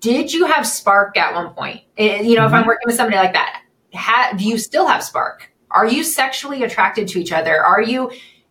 did 0.00 0.30
you 0.32 0.44
have 0.44 0.66
spark 0.66 1.16
at 1.16 1.34
one 1.34 1.54
point 1.54 1.80
eh, 1.96 2.20
you 2.20 2.34
know 2.34 2.42
mm-hmm. 2.42 2.46
if 2.46 2.52
i'm 2.52 2.60
mm-hmm. 2.60 2.68
working 2.68 2.86
with 2.86 2.96
somebody 2.96 3.16
like 3.16 3.32
that 3.32 3.62
ha- 3.94 4.34
do 4.36 4.44
you 4.44 4.58
still 4.58 4.86
have 4.86 5.02
spark 5.02 5.50
are 5.74 5.86
you 5.86 6.04
sexually 6.04 6.62
attracted 6.62 7.08
to 7.08 7.20
each 7.20 7.32
other? 7.32 7.62
Are 7.62 7.82
you, 7.82 8.10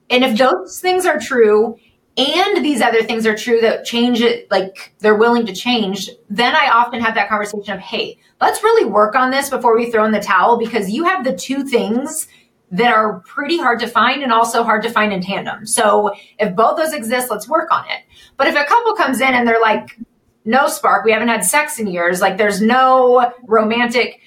and 0.09 0.23
if 0.23 0.37
those 0.37 0.79
things 0.81 1.05
are 1.05 1.19
true 1.19 1.77
and 2.17 2.63
these 2.63 2.81
other 2.81 3.01
things 3.01 3.25
are 3.25 3.35
true 3.35 3.61
that 3.61 3.85
change 3.85 4.21
it, 4.21 4.51
like 4.51 4.93
they're 4.99 5.15
willing 5.15 5.45
to 5.45 5.53
change, 5.53 6.09
then 6.29 6.53
I 6.53 6.69
often 6.69 6.99
have 6.99 7.15
that 7.15 7.29
conversation 7.29 7.73
of, 7.73 7.79
hey, 7.79 8.19
let's 8.43 8.61
really 8.61 8.83
work 8.83 9.15
on 9.15 9.31
this 9.31 9.49
before 9.49 9.73
we 9.73 9.89
throw 9.89 10.03
in 10.03 10.11
the 10.11 10.19
towel 10.19 10.57
because 10.57 10.89
you 10.89 11.05
have 11.05 11.23
the 11.23 11.33
two 11.33 11.63
things 11.63 12.27
that 12.71 12.93
are 12.93 13.21
pretty 13.21 13.57
hard 13.57 13.79
to 13.79 13.87
find 13.87 14.21
and 14.21 14.33
also 14.33 14.63
hard 14.63 14.83
to 14.83 14.89
find 14.89 15.13
in 15.13 15.21
tandem. 15.21 15.65
So 15.65 16.13
if 16.39 16.53
both 16.53 16.75
those 16.75 16.91
exist, 16.91 17.31
let's 17.31 17.47
work 17.47 17.71
on 17.71 17.85
it. 17.85 18.01
But 18.35 18.47
if 18.47 18.55
a 18.55 18.65
couple 18.65 18.95
comes 18.95 19.21
in 19.21 19.33
and 19.33 19.47
they're 19.47 19.61
like, 19.61 19.97
no 20.43 20.67
spark, 20.67 21.05
we 21.05 21.13
haven't 21.13 21.29
had 21.29 21.45
sex 21.45 21.79
in 21.79 21.87
years, 21.87 22.19
like 22.19 22.37
there's 22.37 22.61
no 22.61 23.31
romantic 23.43 24.19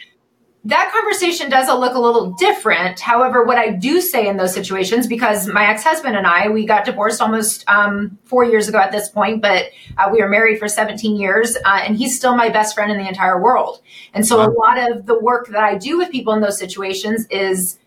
that 0.67 0.91
conversation 0.93 1.49
does 1.49 1.69
look 1.69 1.95
a 1.95 2.01
little 2.01 2.33
different. 2.33 2.99
However, 2.99 3.45
what 3.45 3.57
I 3.57 3.71
do 3.71 4.01
say 4.01 4.27
in 4.27 4.37
those 4.37 4.53
situations, 4.53 5.07
because 5.07 5.47
my 5.47 5.69
ex 5.69 5.85
husband 5.85 6.17
and 6.17 6.27
I, 6.27 6.49
we 6.49 6.67
got 6.67 6.85
divorced 6.85 7.21
almost 7.21 7.63
um, 7.69 8.19
four 8.25 8.45
years 8.45 8.67
ago 8.67 8.79
at 8.79 8.91
this 8.91 9.09
point, 9.09 9.43
but 9.43 9.67
uh, 9.97 10.09
we 10.11 10.21
were 10.21 10.29
married 10.29 10.59
for 10.59 10.67
17 10.67 11.17
years, 11.17 11.57
uh, 11.65 11.83
and 11.85 11.97
he's 11.97 12.17
still 12.17 12.37
my 12.37 12.49
best 12.49 12.75
friend 12.75 12.91
in 12.91 12.99
the 12.99 13.07
entire 13.07 13.41
world. 13.41 13.81
And 14.13 14.27
so, 14.27 14.39
wow. 14.39 14.49
a 14.49 14.51
lot 14.51 14.91
of 14.91 15.07
the 15.07 15.17
work 15.21 15.47
that 15.49 15.63
I 15.63 15.79
do 15.79 15.99
with 15.99 16.11
people 16.11 16.33
in 16.33 16.41
those 16.41 16.59
situations 16.59 17.27
is 17.31 17.79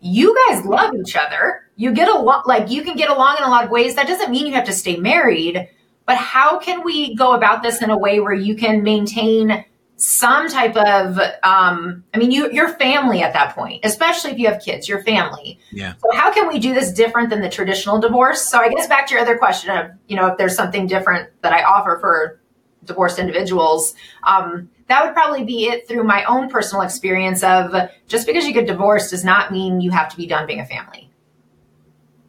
you 0.00 0.36
guys 0.46 0.64
love 0.64 0.94
each 0.94 1.16
other. 1.16 1.62
You 1.74 1.92
get 1.92 2.08
a 2.08 2.16
lot, 2.16 2.46
like 2.46 2.70
you 2.70 2.82
can 2.82 2.96
get 2.96 3.10
along 3.10 3.38
in 3.38 3.44
a 3.44 3.50
lot 3.50 3.64
of 3.64 3.70
ways. 3.70 3.96
That 3.96 4.06
doesn't 4.06 4.30
mean 4.30 4.46
you 4.46 4.52
have 4.52 4.66
to 4.66 4.72
stay 4.72 4.98
married, 4.98 5.68
but 6.06 6.16
how 6.16 6.60
can 6.60 6.84
we 6.84 7.16
go 7.16 7.32
about 7.32 7.64
this 7.64 7.82
in 7.82 7.90
a 7.90 7.98
way 7.98 8.20
where 8.20 8.34
you 8.34 8.54
can 8.54 8.84
maintain 8.84 9.64
some 9.96 10.48
type 10.48 10.76
of 10.76 11.18
um, 11.44 12.02
i 12.12 12.18
mean 12.18 12.30
you 12.30 12.50
your 12.50 12.68
family 12.68 13.22
at 13.22 13.32
that 13.32 13.54
point 13.54 13.80
especially 13.84 14.32
if 14.32 14.38
you 14.38 14.46
have 14.48 14.60
kids 14.60 14.88
your 14.88 15.02
family. 15.04 15.58
Yeah. 15.70 15.94
So 15.98 16.16
how 16.16 16.32
can 16.32 16.48
we 16.48 16.58
do 16.58 16.74
this 16.74 16.92
different 16.92 17.30
than 17.30 17.40
the 17.40 17.48
traditional 17.48 18.00
divorce? 18.00 18.48
So 18.48 18.58
i 18.58 18.68
guess 18.68 18.88
back 18.88 19.06
to 19.08 19.14
your 19.14 19.22
other 19.22 19.38
question 19.38 19.70
of 19.70 19.90
you 20.08 20.16
know 20.16 20.26
if 20.26 20.38
there's 20.38 20.56
something 20.56 20.86
different 20.86 21.30
that 21.42 21.52
i 21.52 21.62
offer 21.62 21.98
for 22.00 22.40
divorced 22.84 23.18
individuals 23.18 23.94
um, 24.24 24.68
that 24.88 25.04
would 25.04 25.14
probably 25.14 25.44
be 25.44 25.66
it 25.66 25.88
through 25.88 26.04
my 26.04 26.24
own 26.24 26.50
personal 26.50 26.82
experience 26.82 27.42
of 27.42 27.72
just 28.06 28.26
because 28.26 28.44
you 28.44 28.52
get 28.52 28.66
divorced 28.66 29.10
does 29.10 29.24
not 29.24 29.50
mean 29.52 29.80
you 29.80 29.90
have 29.90 30.08
to 30.10 30.16
be 30.16 30.26
done 30.26 30.46
being 30.46 30.60
a 30.60 30.66
family. 30.66 31.10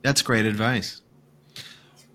That's 0.04 0.22
great 0.22 0.46
advice 0.46 1.02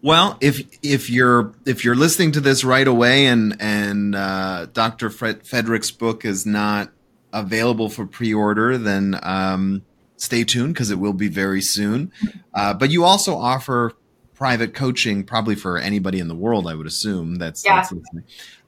well, 0.03 0.39
if 0.41 0.67
if 0.83 1.11
you're 1.11 1.53
if 1.67 1.85
you're 1.85 1.95
listening 1.95 2.33
to 2.33 2.41
this 2.41 2.65
right 2.65 2.87
away 2.87 3.27
and 3.27 3.57
and 3.61 4.15
uh, 4.15 4.67
Dr. 4.73 5.11
Fred 5.11 5.45
Fedrick's 5.45 5.91
book 5.91 6.25
is 6.25 6.47
not 6.47 6.91
available 7.33 7.89
for 7.89 8.07
pre-order, 8.07 8.77
then 8.79 9.19
um, 9.23 9.83
stay 10.17 10.45
tuned 10.45 10.75
because 10.75 10.91
it 10.91 10.99
will 10.99 11.13
be 11.13 11.29
very 11.29 11.63
soon. 11.63 12.11
Uh, 12.55 12.75
but 12.75 12.91
you 12.91 13.05
also 13.05 13.37
offer 13.37 13.93
private 14.35 14.75
coaching, 14.75 15.23
probably 15.23 15.55
for 15.55 15.79
anybody 15.79 16.19
in 16.19 16.27
the 16.29 16.35
world, 16.35 16.67
I 16.67 16.75
would 16.75 16.87
assume. 16.87 17.37
That's, 17.37 17.65
yeah. 17.65 17.83
that's. 17.83 17.93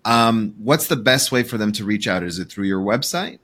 Um, 0.05 0.55
what's 0.59 0.89
the 0.89 0.97
best 0.97 1.33
way 1.33 1.43
for 1.43 1.57
them 1.57 1.73
to 1.73 1.83
reach 1.85 2.07
out? 2.07 2.23
Is 2.23 2.39
it 2.39 2.51
through 2.51 2.67
your 2.67 2.83
website? 2.83 3.39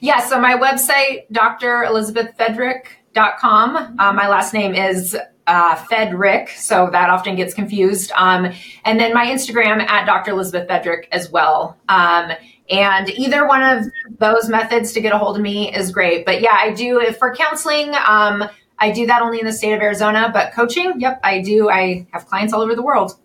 Yeah, 0.00 0.20
so 0.20 0.40
my 0.40 0.54
website, 0.54 1.30
drelizabethfedrick.com. 1.30 3.96
Uh, 3.98 4.12
my 4.14 4.28
last 4.28 4.54
name 4.54 4.74
is 4.74 5.14
uh, 5.50 5.74
Fedrick, 5.74 6.48
so 6.50 6.88
that 6.92 7.10
often 7.10 7.34
gets 7.34 7.54
confused. 7.54 8.12
Um, 8.14 8.52
and 8.84 9.00
then 9.00 9.12
my 9.12 9.26
Instagram 9.26 9.80
at 9.80 10.06
Dr. 10.06 10.30
Elizabeth 10.30 10.68
Fedrick 10.68 11.08
as 11.10 11.28
well. 11.28 11.76
Um, 11.88 12.30
and 12.70 13.10
either 13.10 13.48
one 13.48 13.62
of 13.64 13.86
those 14.20 14.48
methods 14.48 14.92
to 14.92 15.00
get 15.00 15.12
a 15.12 15.18
hold 15.18 15.36
of 15.36 15.42
me 15.42 15.74
is 15.74 15.90
great. 15.90 16.24
But 16.24 16.40
yeah, 16.40 16.54
I 16.54 16.72
do 16.72 17.00
if 17.00 17.18
for 17.18 17.34
counseling. 17.34 17.92
Um, 18.06 18.44
I 18.78 18.92
do 18.92 19.06
that 19.06 19.22
only 19.22 19.40
in 19.40 19.44
the 19.44 19.52
state 19.52 19.72
of 19.72 19.80
Arizona, 19.80 20.30
but 20.32 20.52
coaching, 20.52 21.00
yep, 21.00 21.18
I 21.24 21.42
do. 21.42 21.68
I 21.68 22.06
have 22.12 22.26
clients 22.26 22.52
all 22.52 22.62
over 22.62 22.76
the 22.76 22.82
world. 22.82 23.18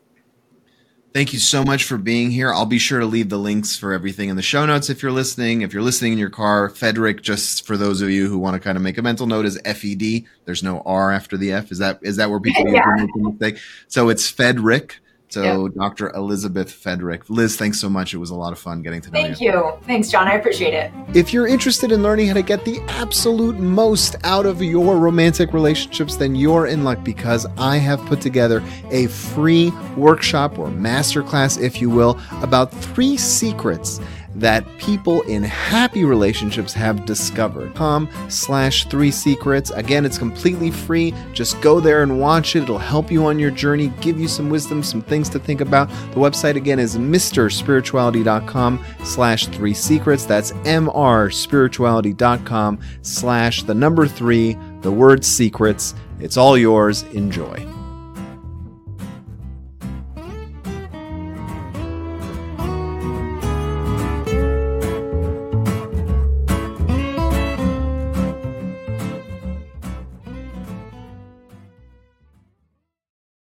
Thank 1.15 1.31
you 1.31 1.39
so 1.39 1.63
much 1.63 1.85
for 1.85 1.97
being 1.97 2.29
here. 2.29 2.53
I'll 2.53 2.65
be 2.65 2.77
sure 2.77 2.99
to 2.99 3.05
leave 3.05 3.29
the 3.29 3.37
links 3.37 3.77
for 3.77 3.93
everything 3.93 4.27
in 4.27 4.35
the 4.35 4.41
show 4.41 4.65
notes 4.65 4.89
if 4.89 5.01
you're 5.01 5.13
listening. 5.13 5.61
If 5.61 5.71
you're 5.71 5.81
listening 5.81 6.11
in 6.11 6.19
your 6.19 6.29
car, 6.29 6.69
Fedrick, 6.69 7.21
just 7.21 7.65
for 7.65 7.77
those 7.77 8.01
of 8.01 8.09
you 8.09 8.27
who 8.27 8.37
want 8.37 8.55
to 8.55 8.59
kind 8.59 8.75
of 8.75 8.83
make 8.83 8.97
a 8.97 9.01
mental 9.01 9.25
note, 9.25 9.45
is 9.45 9.57
F 9.63 9.85
E 9.85 9.95
D. 9.95 10.27
There's 10.43 10.61
no 10.61 10.81
R 10.81 11.13
after 11.13 11.37
the 11.37 11.53
F. 11.53 11.71
Is 11.71 11.77
that 11.77 11.99
is 12.01 12.17
that 12.17 12.29
where 12.29 12.41
people 12.41 12.67
yeah. 12.67 12.83
make 12.97 13.13
the 13.13 13.29
mistake? 13.29 13.59
So 13.87 14.09
it's 14.09 14.29
Fedrick. 14.29 14.95
So 15.35 15.67
Dr. 15.67 16.11
Elizabeth 16.11 16.71
Fedrick. 16.71 17.23
Liz, 17.27 17.57
thanks 17.57 17.79
so 17.79 17.89
much. 17.89 18.13
It 18.13 18.17
was 18.17 18.29
a 18.29 18.35
lot 18.35 18.53
of 18.53 18.59
fun 18.59 18.81
getting 18.81 19.01
to 19.01 19.11
know 19.11 19.21
Thank 19.21 19.41
you. 19.41 19.51
Thank 19.51 19.65
you. 19.65 19.85
Thanks, 19.85 20.09
Jon. 20.09 20.27
I 20.29 20.35
appreciate 20.35 20.73
it. 20.73 20.91
If 21.13 21.33
you're 21.33 21.47
interested 21.47 21.91
in 21.91 22.01
learning 22.01 22.27
how 22.27 22.35
to 22.35 22.41
get 22.41 22.63
the 22.63 22.79
absolute 22.87 23.59
most 23.59 24.15
out 24.23 24.45
of 24.45 24.61
your 24.61 24.97
romantic 24.97 25.51
relationships, 25.51 26.15
then 26.15 26.35
you're 26.35 26.67
in 26.67 26.85
luck 26.85 27.03
because 27.03 27.45
I 27.57 27.77
have 27.77 27.99
put 28.05 28.21
together 28.21 28.63
a 28.91 29.07
free 29.07 29.71
workshop 29.97 30.57
or 30.57 30.67
masterclass, 30.67 31.61
if 31.61 31.81
you 31.81 31.89
will, 31.89 32.17
about 32.41 32.71
three 32.71 33.17
secrets 33.17 33.99
that 34.35 34.65
people 34.77 35.21
in 35.23 35.41
happy 35.43 36.03
relationships 36.03 36.73
have 36.73 37.05
discovered. 37.05 37.73
Com 37.75 38.09
slash 38.29 38.85
three 38.87 39.11
secrets. 39.11 39.71
Again, 39.71 40.05
it's 40.05 40.17
completely 40.17 40.71
free. 40.71 41.13
Just 41.33 41.59
go 41.61 41.79
there 41.79 42.03
and 42.03 42.19
watch 42.19 42.55
it. 42.55 42.63
It'll 42.63 42.77
help 42.77 43.11
you 43.11 43.25
on 43.25 43.39
your 43.39 43.51
journey, 43.51 43.87
give 44.01 44.19
you 44.19 44.27
some 44.27 44.49
wisdom, 44.49 44.83
some 44.83 45.01
things 45.01 45.29
to 45.29 45.39
think 45.39 45.61
about. 45.61 45.87
The 45.89 46.19
website 46.19 46.55
again 46.55 46.79
is 46.79 46.97
mrspirituality.com 46.97 48.85
slash 49.03 49.47
three 49.47 49.73
secrets. 49.73 50.25
That's 50.25 50.51
mrspirituality.com 50.51 52.79
slash 53.01 53.63
the 53.63 53.73
number 53.73 54.07
three, 54.07 54.57
the 54.81 54.91
word 54.91 55.25
secrets. 55.25 55.95
It's 56.19 56.37
all 56.37 56.55
yours. 56.57 57.03
Enjoy. 57.03 57.74